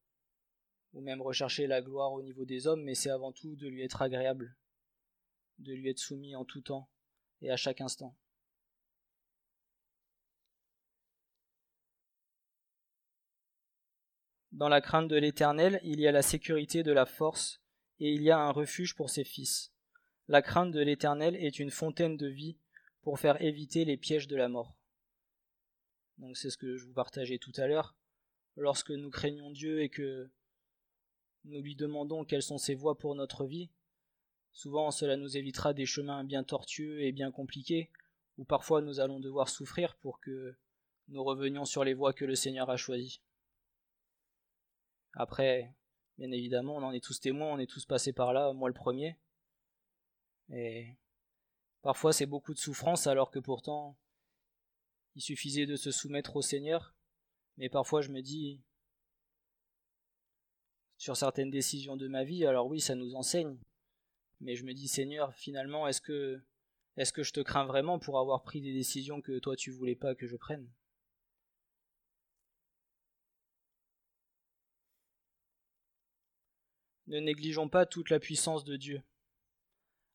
ou 0.92 1.00
même 1.00 1.22
rechercher 1.22 1.66
la 1.66 1.80
gloire 1.80 2.12
au 2.12 2.22
niveau 2.22 2.44
des 2.44 2.66
hommes 2.66 2.82
mais 2.82 2.94
c'est 2.94 3.10
avant 3.10 3.32
tout 3.32 3.56
de 3.56 3.66
lui 3.66 3.82
être 3.82 4.02
agréable 4.02 4.54
de 5.58 5.72
lui 5.72 5.88
être 5.88 5.98
soumis 5.98 6.36
en 6.36 6.44
tout 6.44 6.60
temps 6.60 6.90
et 7.40 7.50
à 7.50 7.56
chaque 7.56 7.80
instant 7.80 8.14
Dans 14.52 14.68
la 14.68 14.82
crainte 14.82 15.08
de 15.08 15.16
l'Éternel, 15.16 15.80
il 15.82 15.98
y 15.98 16.06
a 16.06 16.12
la 16.12 16.20
sécurité 16.20 16.82
de 16.82 16.92
la 16.92 17.06
force, 17.06 17.62
et 18.00 18.12
il 18.12 18.20
y 18.20 18.30
a 18.30 18.38
un 18.38 18.50
refuge 18.50 18.94
pour 18.94 19.08
ses 19.08 19.24
fils. 19.24 19.72
La 20.28 20.42
crainte 20.42 20.72
de 20.72 20.80
l'Éternel 20.80 21.36
est 21.36 21.58
une 21.58 21.70
fontaine 21.70 22.18
de 22.18 22.26
vie 22.26 22.58
pour 23.00 23.18
faire 23.18 23.40
éviter 23.40 23.86
les 23.86 23.96
pièges 23.96 24.28
de 24.28 24.36
la 24.36 24.48
mort. 24.48 24.76
Donc 26.18 26.36
c'est 26.36 26.50
ce 26.50 26.58
que 26.58 26.76
je 26.76 26.84
vous 26.84 26.92
partageais 26.92 27.38
tout 27.38 27.52
à 27.56 27.66
l'heure. 27.66 27.96
Lorsque 28.56 28.90
nous 28.90 29.08
craignons 29.08 29.50
Dieu 29.50 29.80
et 29.80 29.88
que 29.88 30.30
nous 31.44 31.62
lui 31.62 31.74
demandons 31.74 32.26
quelles 32.26 32.42
sont 32.42 32.58
ses 32.58 32.74
voies 32.74 32.98
pour 32.98 33.14
notre 33.14 33.46
vie, 33.46 33.70
souvent 34.52 34.90
cela 34.90 35.16
nous 35.16 35.38
évitera 35.38 35.72
des 35.72 35.86
chemins 35.86 36.24
bien 36.24 36.44
tortueux 36.44 37.00
et 37.00 37.12
bien 37.12 37.32
compliqués, 37.32 37.90
où 38.36 38.44
parfois 38.44 38.82
nous 38.82 39.00
allons 39.00 39.18
devoir 39.18 39.48
souffrir 39.48 39.96
pour 39.96 40.20
que 40.20 40.54
nous 41.08 41.24
revenions 41.24 41.64
sur 41.64 41.84
les 41.84 41.94
voies 41.94 42.12
que 42.12 42.26
le 42.26 42.34
Seigneur 42.34 42.68
a 42.68 42.76
choisies. 42.76 43.22
Après, 45.14 45.74
bien 46.18 46.30
évidemment, 46.30 46.76
on 46.76 46.82
en 46.82 46.92
est 46.92 47.04
tous 47.04 47.20
témoins, 47.20 47.52
on 47.52 47.58
est 47.58 47.70
tous 47.70 47.84
passés 47.84 48.12
par 48.12 48.32
là, 48.32 48.52
moi 48.52 48.68
le 48.68 48.74
premier. 48.74 49.16
Et 50.50 50.96
parfois 51.82 52.12
c'est 52.12 52.26
beaucoup 52.26 52.54
de 52.54 52.58
souffrance 52.58 53.06
alors 53.06 53.30
que 53.30 53.38
pourtant 53.38 53.96
il 55.14 55.22
suffisait 55.22 55.66
de 55.66 55.76
se 55.76 55.90
soumettre 55.90 56.36
au 56.36 56.42
Seigneur. 56.42 56.94
Mais 57.58 57.68
parfois 57.68 58.00
je 58.00 58.10
me 58.10 58.22
dis, 58.22 58.62
sur 61.02 61.16
certaines 61.16 61.50
décisions 61.50 61.96
de 61.96 62.06
ma 62.06 62.22
vie, 62.22 62.46
alors 62.46 62.68
oui, 62.68 62.80
ça 62.80 62.94
nous 62.94 63.16
enseigne. 63.16 63.58
Mais 64.40 64.54
je 64.54 64.64
me 64.64 64.72
dis, 64.72 64.86
Seigneur, 64.86 65.34
finalement, 65.34 65.88
est-ce 65.88 66.00
que, 66.00 66.40
est-ce 66.96 67.12
que 67.12 67.24
je 67.24 67.32
te 67.32 67.40
crains 67.40 67.64
vraiment 67.64 67.98
pour 67.98 68.20
avoir 68.20 68.42
pris 68.42 68.60
des 68.60 68.72
décisions 68.72 69.20
que 69.20 69.40
toi 69.40 69.56
tu 69.56 69.72
voulais 69.72 69.96
pas 69.96 70.14
que 70.14 70.26
je 70.28 70.36
prenne? 70.36 70.68
Ne 77.12 77.20
négligeons 77.20 77.68
pas 77.68 77.84
toute 77.84 78.08
la 78.08 78.18
puissance 78.18 78.64
de 78.64 78.74
Dieu. 78.74 79.02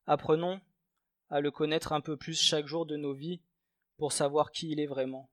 Apprenons 0.06 0.60
à 1.30 1.40
le 1.40 1.52
connaître 1.52 1.92
un 1.92 2.00
peu 2.00 2.16
plus 2.16 2.36
chaque 2.36 2.66
jour 2.66 2.86
de 2.86 2.96
nos 2.96 3.14
vies 3.14 3.40
pour 3.98 4.10
savoir 4.10 4.50
qui 4.50 4.72
il 4.72 4.80
est 4.80 4.86
vraiment. 4.88 5.30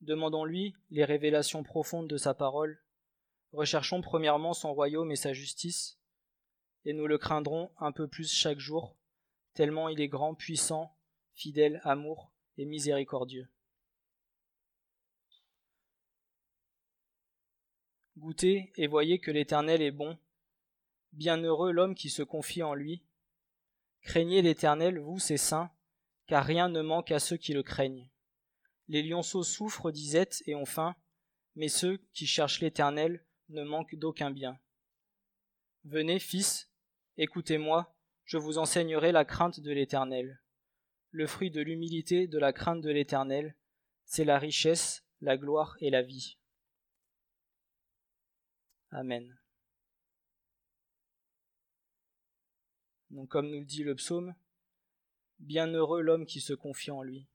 Demandons-lui 0.00 0.74
les 0.90 1.04
révélations 1.04 1.62
profondes 1.62 2.08
de 2.08 2.16
sa 2.16 2.34
parole. 2.34 2.82
Recherchons 3.52 4.00
premièrement 4.00 4.52
son 4.52 4.74
royaume 4.74 5.12
et 5.12 5.16
sa 5.16 5.32
justice, 5.32 6.00
et 6.84 6.92
nous 6.92 7.06
le 7.06 7.18
craindrons 7.18 7.70
un 7.78 7.92
peu 7.92 8.08
plus 8.08 8.28
chaque 8.28 8.58
jour, 8.58 8.96
tellement 9.54 9.88
il 9.88 10.00
est 10.00 10.08
grand, 10.08 10.34
puissant, 10.34 10.92
fidèle, 11.34 11.80
amour 11.84 12.32
et 12.56 12.64
miséricordieux. 12.64 13.48
Goûtez 18.16 18.72
et 18.74 18.88
voyez 18.88 19.20
que 19.20 19.30
l'Éternel 19.30 19.82
est 19.82 19.92
bon, 19.92 20.18
Bienheureux 21.18 21.72
l'homme 21.72 21.96
qui 21.96 22.10
se 22.10 22.22
confie 22.22 22.62
en 22.62 22.74
lui. 22.74 23.02
Craignez 24.02 24.40
l'Éternel, 24.40 25.00
vous, 25.00 25.18
ses 25.18 25.36
saints, 25.36 25.68
car 26.28 26.44
rien 26.44 26.68
ne 26.68 26.80
manque 26.80 27.10
à 27.10 27.18
ceux 27.18 27.36
qui 27.36 27.52
le 27.52 27.64
craignent. 27.64 28.08
Les 28.86 29.02
lionceaux 29.02 29.42
souffrent 29.42 29.90
disette 29.90 30.44
et 30.46 30.54
ont 30.54 30.64
faim, 30.64 30.94
mais 31.56 31.66
ceux 31.66 31.96
qui 32.12 32.28
cherchent 32.28 32.60
l'Éternel 32.60 33.26
ne 33.48 33.64
manquent 33.64 33.96
d'aucun 33.96 34.30
bien. 34.30 34.60
Venez, 35.82 36.20
fils, 36.20 36.70
écoutez-moi, 37.16 37.92
je 38.24 38.38
vous 38.38 38.58
enseignerai 38.58 39.10
la 39.10 39.24
crainte 39.24 39.58
de 39.58 39.72
l'Éternel. 39.72 40.40
Le 41.10 41.26
fruit 41.26 41.50
de 41.50 41.60
l'humilité 41.60 42.28
de 42.28 42.38
la 42.38 42.52
crainte 42.52 42.80
de 42.80 42.90
l'Éternel, 42.90 43.56
c'est 44.04 44.24
la 44.24 44.38
richesse, 44.38 45.04
la 45.20 45.36
gloire 45.36 45.76
et 45.80 45.90
la 45.90 46.02
vie. 46.02 46.38
Amen. 48.92 49.37
Donc 53.10 53.28
comme 53.28 53.50
nous 53.50 53.60
le 53.60 53.64
dit 53.64 53.84
le 53.84 53.94
psaume, 53.94 54.34
bienheureux 55.38 56.02
l'homme 56.02 56.26
qui 56.26 56.40
se 56.40 56.52
confie 56.52 56.90
en 56.90 57.02
lui. 57.02 57.26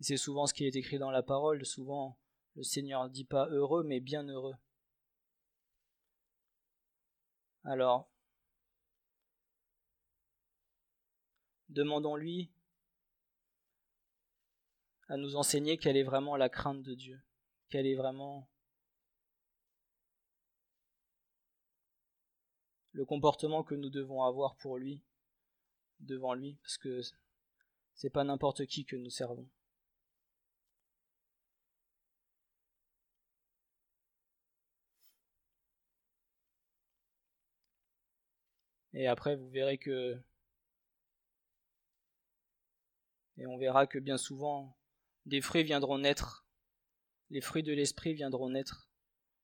c'est 0.00 0.16
souvent 0.16 0.46
ce 0.46 0.54
qui 0.54 0.66
est 0.66 0.76
écrit 0.76 0.98
dans 0.98 1.10
la 1.10 1.22
parole, 1.22 1.64
souvent 1.64 2.18
le 2.54 2.62
Seigneur 2.62 3.04
ne 3.04 3.08
dit 3.08 3.24
pas 3.24 3.48
heureux 3.48 3.82
mais 3.82 4.00
bienheureux. 4.00 4.54
Alors, 7.64 8.08
demandons-lui 11.68 12.50
à 15.08 15.16
nous 15.16 15.34
enseigner 15.36 15.76
quelle 15.76 15.96
est 15.96 16.04
vraiment 16.04 16.36
la 16.36 16.48
crainte 16.48 16.82
de 16.82 16.94
Dieu, 16.94 17.20
quelle 17.68 17.86
est 17.86 17.96
vraiment 17.96 18.48
le 22.96 23.04
comportement 23.04 23.62
que 23.62 23.74
nous 23.74 23.90
devons 23.90 24.22
avoir 24.22 24.56
pour 24.56 24.78
lui, 24.78 25.02
devant 26.00 26.32
lui, 26.32 26.54
parce 26.62 26.78
que 26.78 27.02
c'est 27.94 28.08
pas 28.08 28.24
n'importe 28.24 28.64
qui 28.64 28.86
que 28.86 28.96
nous 28.96 29.10
servons. 29.10 29.46
Et 38.94 39.06
après, 39.06 39.36
vous 39.36 39.50
verrez 39.50 39.76
que. 39.76 40.18
Et 43.36 43.46
on 43.46 43.58
verra 43.58 43.86
que 43.86 43.98
bien 43.98 44.16
souvent, 44.16 44.74
des 45.26 45.42
fruits 45.42 45.64
viendront 45.64 45.98
naître. 45.98 46.46
Les 47.28 47.42
fruits 47.42 47.62
de 47.62 47.74
l'esprit 47.74 48.14
viendront 48.14 48.48
naître 48.48 48.88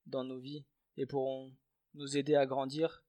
dans 0.06 0.24
nos 0.24 0.38
vies 0.38 0.64
et 0.96 1.04
pourront 1.04 1.54
nous 1.92 2.16
aider 2.16 2.34
à 2.34 2.46
grandir, 2.46 3.04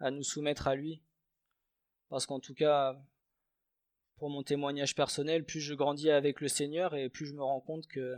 à 0.00 0.10
nous 0.10 0.22
soumettre 0.22 0.66
à 0.66 0.74
lui. 0.74 1.02
Parce 2.08 2.26
qu'en 2.26 2.40
tout 2.40 2.54
cas, 2.54 3.00
pour 4.16 4.30
mon 4.30 4.42
témoignage 4.42 4.94
personnel, 4.94 5.44
plus 5.44 5.60
je 5.60 5.74
grandis 5.74 6.10
avec 6.10 6.40
le 6.40 6.48
Seigneur 6.48 6.94
et 6.94 7.08
plus 7.08 7.26
je 7.26 7.34
me 7.34 7.42
rends 7.42 7.60
compte 7.60 7.86
que 7.86 8.16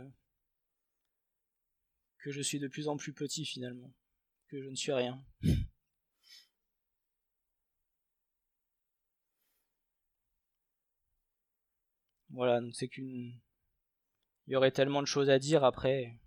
que 2.17 2.31
je 2.31 2.41
suis 2.41 2.59
de 2.59 2.67
plus 2.69 2.87
en 2.87 2.95
plus 2.97 3.13
petit 3.13 3.45
finalement, 3.45 3.91
que 4.47 4.61
je 4.61 4.69
ne 4.69 4.75
suis 4.75 4.93
rien. 4.93 5.23
Voilà, 12.29 12.61
donc 12.61 12.73
c'est 12.73 12.87
qu'une. 12.87 13.39
Il 14.47 14.53
y 14.53 14.55
aurait 14.55 14.71
tellement 14.71 15.01
de 15.01 15.07
choses 15.07 15.29
à 15.29 15.37
dire 15.37 15.63
après. 15.63 16.17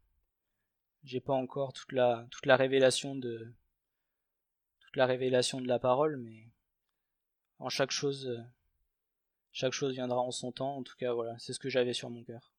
J'ai 1.02 1.20
pas 1.20 1.34
encore 1.34 1.72
toute 1.72 1.92
la 1.92 2.26
toute 2.30 2.46
la 2.46 2.56
révélation 2.56 3.16
de 3.16 3.52
la 4.96 5.06
révélation 5.06 5.60
de 5.60 5.68
la 5.68 5.78
parole, 5.78 6.16
mais 6.16 6.48
en 7.58 7.68
chaque 7.68 7.90
chose 7.90 8.44
chaque 9.52 9.72
chose 9.72 9.92
viendra 9.92 10.20
en 10.20 10.32
son 10.32 10.52
temps. 10.52 10.76
En 10.76 10.82
tout 10.82 10.96
cas, 10.98 11.14
voilà, 11.14 11.34
c'est 11.38 11.54
ce 11.54 11.58
que 11.58 11.70
j'avais 11.70 11.94
sur 11.94 12.10
mon 12.10 12.22
cœur. 12.24 12.52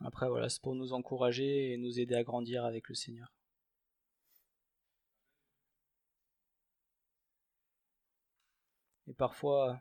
Après, 0.00 0.28
voilà, 0.28 0.48
c'est 0.48 0.62
pour 0.62 0.74
nous 0.74 0.92
encourager 0.92 1.72
et 1.72 1.76
nous 1.76 2.00
aider 2.00 2.14
à 2.14 2.24
grandir 2.24 2.64
avec 2.64 2.88
le 2.88 2.94
Seigneur. 2.94 3.32
Et 9.06 9.14
parfois, 9.14 9.80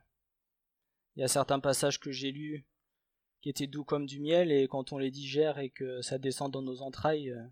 il 1.15 1.21
y 1.21 1.23
a 1.23 1.27
certains 1.27 1.59
passages 1.59 1.99
que 1.99 2.11
j'ai 2.11 2.31
lus 2.31 2.65
qui 3.41 3.49
étaient 3.49 3.67
doux 3.67 3.83
comme 3.83 4.05
du 4.05 4.21
miel, 4.21 4.51
et 4.51 4.67
quand 4.69 4.93
on 4.93 4.97
les 4.97 5.11
digère 5.11 5.59
et 5.59 5.69
que 5.69 6.01
ça 6.01 6.17
descend 6.17 6.51
dans 6.51 6.61
nos 6.61 6.81
entrailles, 6.81 7.31
euh, 7.31 7.43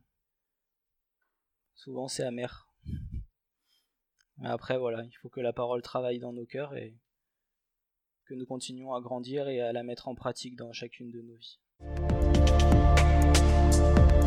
souvent 1.76 2.08
c'est 2.08 2.24
amer. 2.24 2.70
Mais 4.38 4.48
après, 4.48 4.78
voilà, 4.78 5.04
il 5.04 5.12
faut 5.18 5.30
que 5.30 5.42
la 5.42 5.52
parole 5.52 5.82
travaille 5.82 6.20
dans 6.20 6.32
nos 6.32 6.46
cœurs 6.46 6.76
et 6.76 6.98
que 8.26 8.34
nous 8.34 8.46
continuions 8.46 8.94
à 8.94 9.02
grandir 9.02 9.50
et 9.50 9.60
à 9.60 9.74
la 9.74 9.84
mettre 9.84 10.08
en 10.08 10.16
pratique 10.16 10.56
dans 10.56 10.72
chacune 10.72 11.12
de 11.12 11.22
nos 11.22 11.36
vies. 11.36 11.60